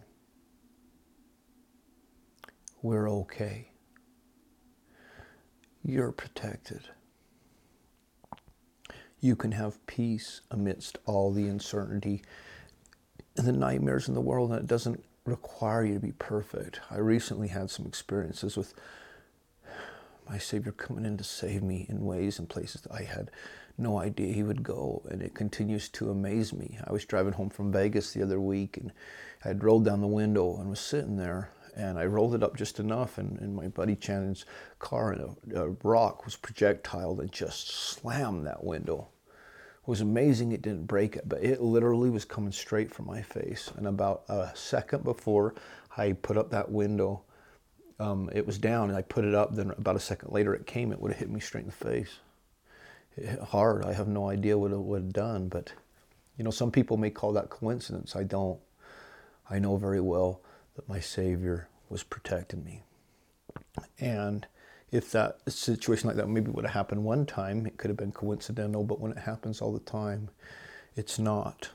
We're 2.82 3.10
okay. 3.12 3.72
You're 5.84 6.14
protected 6.14 6.84
you 9.20 9.36
can 9.36 9.52
have 9.52 9.86
peace 9.88 10.42
amidst 10.50 10.98
all 11.06 11.32
the 11.32 11.48
uncertainty 11.48 12.22
and 13.38 13.48
the 13.48 13.52
nightmares 13.52 14.08
in 14.08 14.14
the 14.14 14.22
world, 14.22 14.52
and 14.52 14.60
it 14.60 14.68
doesn't 14.68 15.04
require 15.26 15.84
you 15.84 15.94
to 15.94 16.00
be 16.00 16.14
perfect. 16.14 16.80
I 16.90 16.98
recently 16.98 17.50
had 17.50 17.70
some 17.70 17.86
experiences 17.86 18.58
with 18.58 18.74
my 20.28 20.38
Savior 20.38 20.72
coming 20.72 21.06
in 21.06 21.18
to 21.18 21.24
save 21.24 21.64
me 21.64 21.86
in 21.90 22.06
ways 22.06 22.40
and 22.40 22.48
places 22.48 22.82
that 22.82 22.92
I 22.92 23.04
had 23.04 23.32
no 23.78 23.98
idea 23.98 24.34
He 24.34 24.44
would 24.44 24.62
go, 24.64 25.02
and 25.10 25.22
it 25.22 25.34
continues 25.34 25.90
to 25.90 26.12
amaze 26.12 26.54
me. 26.54 26.78
I 26.86 26.92
was 26.92 27.06
driving 27.06 27.34
home 27.34 27.50
from 27.50 27.72
Vegas 27.72 28.14
the 28.14 28.22
other 28.22 28.40
week, 28.40 28.78
and 28.78 28.92
I 29.44 29.50
had 29.50 29.64
rolled 29.64 29.86
down 29.86 30.02
the 30.02 30.08
window 30.08 30.58
and 30.58 30.70
was 30.70 30.80
sitting 30.80 31.16
there, 31.16 31.50
and 31.80 31.98
I 31.98 32.06
rolled 32.06 32.36
it 32.36 32.44
up 32.44 32.58
just 32.58 32.80
enough, 32.80 33.18
and, 33.18 33.40
and 33.40 33.56
my 33.56 33.70
buddy 33.70 33.98
Shannon's 34.00 34.46
car 34.80 35.14
and 35.14 35.38
a, 35.54 35.64
a, 35.64 35.70
rock 35.82 36.26
was 36.26 36.36
projectiled 36.36 37.22
and 37.22 37.32
just 37.32 37.70
slammed 37.70 38.46
that 38.46 38.66
window. 38.66 39.08
It 39.82 39.88
was 39.88 40.02
amazing 40.02 40.52
it 40.52 40.62
didn't 40.62 40.88
break 40.88 41.16
it, 41.16 41.28
but 41.28 41.42
it 41.42 41.62
literally 41.62 42.10
was 42.10 42.26
coming 42.26 42.52
straight 42.52 42.94
from 42.94 43.08
my 43.08 43.22
face. 43.22 43.72
And 43.78 43.88
about 43.88 44.24
a 44.28 44.52
second 44.56 45.06
before 45.06 45.56
I 45.96 46.12
put 46.12 46.36
up 46.36 46.52
that 46.52 46.70
window, 46.70 47.22
um, 47.98 48.30
it 48.34 48.46
was 48.46 48.58
down 48.58 48.90
and 48.90 48.98
I 48.98 49.02
put 49.02 49.24
it 49.24 49.34
up. 49.34 49.56
Then 49.56 49.72
about 49.72 49.96
a 49.96 50.02
second 50.02 50.34
later, 50.34 50.54
it 50.54 50.68
came. 50.68 50.92
It 50.92 51.00
would 51.00 51.12
have 51.12 51.20
hit 51.20 51.30
me 51.30 51.40
straight 51.40 51.62
in 51.64 51.68
the 51.68 51.72
face. 51.72 52.18
It 53.16 53.26
hit 53.26 53.40
hard. 53.40 53.86
I 53.86 53.94
have 53.94 54.10
no 54.10 54.30
idea 54.30 54.58
what 54.58 54.72
it 54.72 54.80
would 54.80 55.04
have 55.04 55.14
done. 55.14 55.48
But, 55.48 55.72
you 56.38 56.44
know, 56.44 56.52
some 56.52 56.72
people 56.72 56.98
may 56.98 57.10
call 57.10 57.32
that 57.34 57.50
coincidence. 57.50 58.18
I 58.18 58.24
don't. 58.24 58.60
I 59.50 59.60
know 59.60 59.78
very 59.78 60.02
well 60.02 60.42
that 60.76 60.88
my 60.88 61.00
Savior 61.00 61.69
was 61.90 62.04
protecting 62.04 62.64
me. 62.64 62.84
And 64.00 64.46
if 64.92 65.12
that 65.12 65.40
situation 65.52 66.08
like 66.08 66.18
that 66.18 66.28
maybe 66.28 66.52
would 66.52 66.66
have 66.66 66.74
happened 66.74 67.04
one 67.04 67.26
time, 67.26 67.66
it 67.66 67.78
could 67.78 67.90
have 67.90 67.98
been 67.98 68.12
coincidental. 68.12 68.84
But 68.84 69.00
when 69.00 69.12
it 69.12 69.20
happens 69.20 69.62
all 69.62 69.74
the 69.74 69.80
time, 69.80 70.30
it's 70.96 71.20
not. 71.20 71.70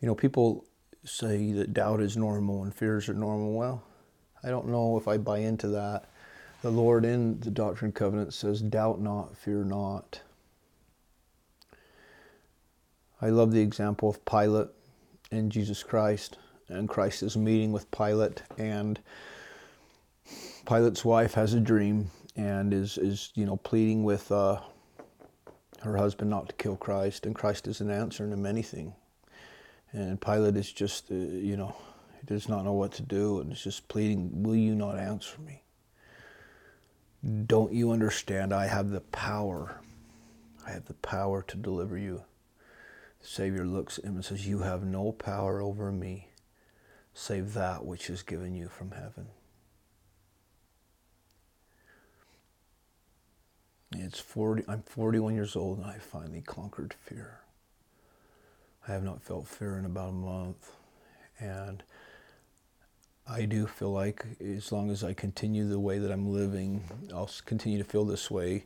You 0.00 0.08
know, 0.08 0.14
people 0.14 0.64
say 1.04 1.52
that 1.52 1.72
doubt 1.72 2.00
is 2.00 2.16
normal 2.16 2.62
and 2.64 2.74
fears 2.74 3.08
are 3.08 3.14
normal. 3.14 3.52
Well, 3.52 3.84
I 4.42 4.48
don't 4.48 4.68
know 4.68 4.96
if 4.96 5.06
I 5.06 5.16
buy 5.16 5.38
into 5.38 5.68
that. 5.68 6.08
The 6.62 6.70
Lord 6.70 7.04
in 7.04 7.40
the 7.40 7.50
Doctrine 7.50 7.88
and 7.88 7.94
Covenant 7.94 8.34
says, 8.34 8.60
Doubt 8.60 9.00
not, 9.00 9.36
fear 9.36 9.64
not. 9.64 10.22
I 13.22 13.30
love 13.30 13.52
the 13.52 13.60
example 13.60 14.10
of 14.10 14.24
Pilate 14.24 14.66
and 15.30 15.52
Jesus 15.52 15.84
Christ. 15.84 16.38
And 16.68 16.88
Christ 16.88 17.22
is 17.22 17.36
meeting 17.36 17.70
with 17.70 17.90
Pilate, 17.90 18.42
and 18.56 18.98
Pilate's 20.66 21.04
wife 21.04 21.34
has 21.34 21.54
a 21.54 21.60
dream 21.60 22.10
and 22.34 22.72
is, 22.72 22.96
is 22.98 23.30
you 23.34 23.44
know, 23.44 23.56
pleading 23.56 24.04
with 24.04 24.32
uh, 24.32 24.60
her 25.82 25.96
husband 25.96 26.30
not 26.30 26.48
to 26.48 26.54
kill 26.54 26.76
Christ, 26.76 27.26
and 27.26 27.34
Christ 27.34 27.68
isn't 27.68 27.90
answering 27.90 28.32
him 28.32 28.46
anything. 28.46 28.94
And 29.92 30.20
Pilate 30.20 30.56
is 30.56 30.72
just, 30.72 31.10
uh, 31.10 31.14
you 31.14 31.56
know, 31.56 31.76
he 32.18 32.26
does 32.26 32.48
not 32.48 32.64
know 32.64 32.72
what 32.72 32.92
to 32.92 33.02
do 33.02 33.40
and 33.40 33.52
is 33.52 33.62
just 33.62 33.86
pleading, 33.88 34.42
Will 34.42 34.56
you 34.56 34.74
not 34.74 34.98
answer 34.98 35.38
me? 35.42 35.62
Don't 37.46 37.72
you 37.72 37.92
understand? 37.92 38.54
I 38.54 38.66
have 38.66 38.90
the 38.90 39.00
power. 39.00 39.80
I 40.66 40.70
have 40.70 40.86
the 40.86 40.94
power 40.94 41.42
to 41.42 41.56
deliver 41.56 41.98
you. 41.98 42.24
Savior 43.22 43.64
looks 43.64 43.98
at 43.98 44.04
him 44.04 44.16
and 44.16 44.24
says, 44.24 44.46
You 44.46 44.60
have 44.60 44.84
no 44.84 45.12
power 45.12 45.62
over 45.62 45.90
me 45.92 46.28
save 47.14 47.54
that 47.54 47.84
which 47.84 48.08
is 48.08 48.22
given 48.22 48.54
you 48.54 48.68
from 48.68 48.92
heaven. 48.92 49.26
It's 53.94 54.18
40, 54.18 54.64
I'm 54.68 54.82
41 54.82 55.34
years 55.34 55.54
old 55.54 55.78
and 55.78 55.86
I 55.86 55.98
finally 55.98 56.40
conquered 56.40 56.94
fear. 57.04 57.40
I 58.88 58.92
have 58.92 59.04
not 59.04 59.22
felt 59.22 59.46
fear 59.46 59.76
in 59.76 59.84
about 59.84 60.08
a 60.08 60.12
month. 60.12 60.72
And 61.38 61.82
I 63.28 63.44
do 63.44 63.66
feel 63.66 63.92
like 63.92 64.24
as 64.40 64.72
long 64.72 64.90
as 64.90 65.04
I 65.04 65.12
continue 65.12 65.68
the 65.68 65.78
way 65.78 65.98
that 65.98 66.10
I'm 66.10 66.32
living, 66.32 66.82
I'll 67.14 67.30
continue 67.44 67.78
to 67.78 67.84
feel 67.84 68.04
this 68.04 68.30
way. 68.30 68.64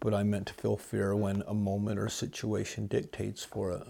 But 0.00 0.14
I'm 0.14 0.30
meant 0.30 0.46
to 0.46 0.54
feel 0.54 0.76
fear 0.76 1.14
when 1.16 1.42
a 1.46 1.54
moment 1.54 1.98
or 1.98 2.08
situation 2.08 2.86
dictates 2.86 3.44
for 3.44 3.72
it. 3.72 3.86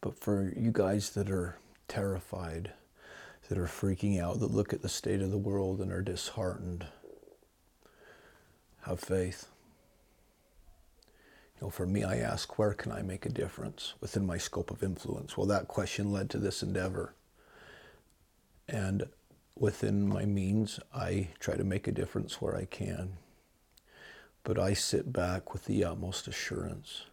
But 0.00 0.18
for 0.18 0.52
you 0.56 0.70
guys 0.72 1.10
that 1.10 1.30
are 1.30 1.58
terrified, 1.88 2.72
that 3.48 3.58
are 3.58 3.66
freaking 3.66 4.20
out, 4.20 4.38
that 4.40 4.52
look 4.52 4.72
at 4.72 4.82
the 4.82 4.88
state 4.88 5.20
of 5.20 5.32
the 5.32 5.38
world 5.38 5.80
and 5.80 5.92
are 5.92 6.02
disheartened, 6.02 6.86
have 8.82 9.00
faith. 9.00 9.48
You 11.56 11.66
know, 11.66 11.70
for 11.70 11.84
me, 11.84 12.04
I 12.04 12.16
ask, 12.18 12.58
where 12.58 12.72
can 12.72 12.92
I 12.92 13.02
make 13.02 13.26
a 13.26 13.30
difference 13.30 13.94
within 14.00 14.24
my 14.24 14.38
scope 14.38 14.70
of 14.70 14.82
influence? 14.82 15.36
Well, 15.36 15.48
that 15.48 15.68
question 15.68 16.12
led 16.12 16.30
to 16.30 16.38
this 16.38 16.62
endeavor. 16.62 17.14
And 18.68 19.04
within 19.58 20.08
my 20.08 20.24
means, 20.24 20.80
I 20.94 21.30
try 21.40 21.56
to 21.56 21.64
make 21.64 21.88
a 21.88 21.92
difference 21.92 22.40
where 22.40 22.56
I 22.56 22.64
can. 22.64 23.18
But 24.50 24.58
I 24.58 24.74
sit 24.74 25.12
back 25.12 25.52
with 25.52 25.66
the 25.66 25.84
utmost 25.84 26.26
assurance 26.26 27.04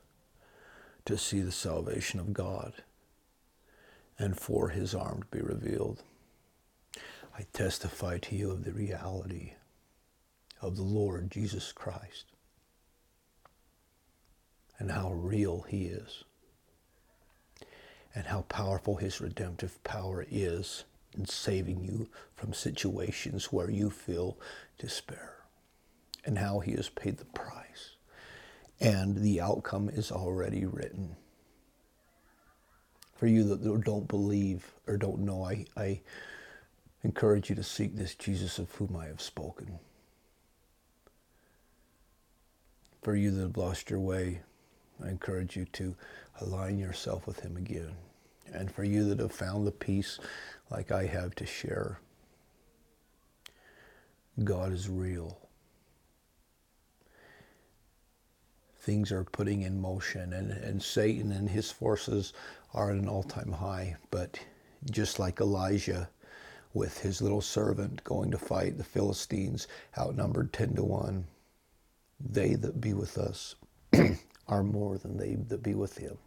to 1.06 1.20
see 1.20 1.40
the 1.40 1.52
salvation 1.52 2.20
of 2.20 2.34
God 2.34 2.74
and 4.18 4.36
for 4.36 4.70
his 4.70 4.96
arm 4.96 5.22
to 5.22 5.38
be 5.38 5.44
revealed. 5.44 6.02
I 7.38 7.46
testify 7.54 8.18
to 8.18 8.36
you 8.36 8.50
of 8.50 8.64
the 8.64 8.72
reality 8.72 9.54
of 10.64 10.78
the 10.78 10.82
Lord 10.82 11.30
Jesus 11.30 11.72
Christ 11.72 12.26
and 14.80 14.90
how 14.90 15.12
real 15.12 15.64
he 15.70 15.84
is 15.84 16.24
and 18.16 18.26
how 18.26 18.46
powerful 18.50 18.96
his 18.96 19.22
redemptive 19.22 19.84
power 19.84 20.26
is 20.28 20.86
in 21.16 21.28
saving 21.28 21.84
you 21.84 22.10
from 22.34 22.52
situations 22.52 23.54
where 23.54 23.70
you 23.70 23.92
feel 23.92 24.40
despair 24.80 25.37
and 26.28 26.38
how 26.38 26.60
he 26.60 26.74
has 26.74 26.90
paid 26.90 27.18
the 27.18 27.26
price 27.26 27.96
and 28.80 29.18
the 29.18 29.42
outcome 29.42 29.90
is 29.90 30.12
already 30.12 30.66
written 30.66 31.16
for 33.16 33.26
you 33.26 33.44
that 33.44 33.84
don't 33.84 34.08
believe 34.08 34.74
or 34.86 34.98
don't 34.98 35.20
know 35.20 35.44
I, 35.44 35.66
I 35.76 36.02
encourage 37.04 37.50
you 37.50 37.56
to 37.56 37.64
seek 37.64 37.96
this 37.96 38.14
jesus 38.14 38.60
of 38.60 38.70
whom 38.76 38.96
i 38.96 39.08
have 39.08 39.22
spoken 39.22 39.80
for 43.02 43.16
you 43.16 43.32
that 43.32 43.42
have 43.42 43.58
lost 43.58 43.90
your 43.90 44.00
way 44.00 44.42
I 45.04 45.10
encourage 45.10 45.56
you 45.56 45.66
to 45.74 45.96
align 46.42 46.80
yourself 46.80 47.28
with 47.28 47.40
Him 47.42 47.58
again. 47.58 47.96
And 48.54 48.72
for 48.72 48.84
you 48.84 49.08
that 49.10 49.20
have 49.20 49.32
found 49.32 49.68
the 49.68 49.72
peace 49.72 50.20
like 50.72 50.92
I 50.92 51.06
have 51.06 51.36
to 51.36 51.46
share, 51.46 52.00
God 54.44 54.72
is 54.72 54.90
real. 54.90 55.38
Things 58.88 59.12
are 59.12 59.26
putting 59.26 59.64
in 59.64 59.82
motion, 59.82 60.32
and, 60.32 60.50
and 60.50 60.82
Satan 60.82 61.34
and 61.34 61.50
his 61.50 61.70
forces 61.70 62.32
are 62.74 62.90
at 62.90 62.96
an 62.96 63.10
all 63.10 63.22
time 63.22 63.52
high. 63.52 63.98
But 64.12 64.40
just 64.90 65.20
like 65.20 65.42
Elijah 65.42 66.10
with 66.74 66.98
his 67.00 67.22
little 67.22 67.42
servant 67.42 68.02
going 68.06 68.32
to 68.32 68.38
fight 68.38 68.78
the 68.78 68.86
Philistines, 68.86 69.68
outnumbered 69.98 70.54
10 70.54 70.76
to 70.76 70.86
1, 70.86 71.28
they 72.32 72.56
that 72.56 72.80
be 72.80 72.94
with 72.94 73.18
us 73.18 73.56
are 74.48 74.64
more 74.64 74.98
than 74.98 75.18
they 75.18 75.36
that 75.36 75.62
be 75.62 75.76
with 75.76 75.98
him. 75.98 76.18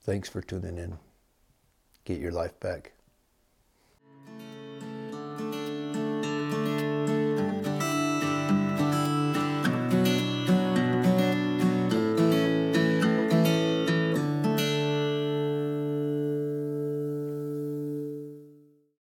Thanks 0.00 0.28
for 0.28 0.42
tuning 0.42 0.76
in. 0.76 0.98
Get 2.04 2.18
your 2.18 2.32
life 2.32 2.58
back. 2.58 2.95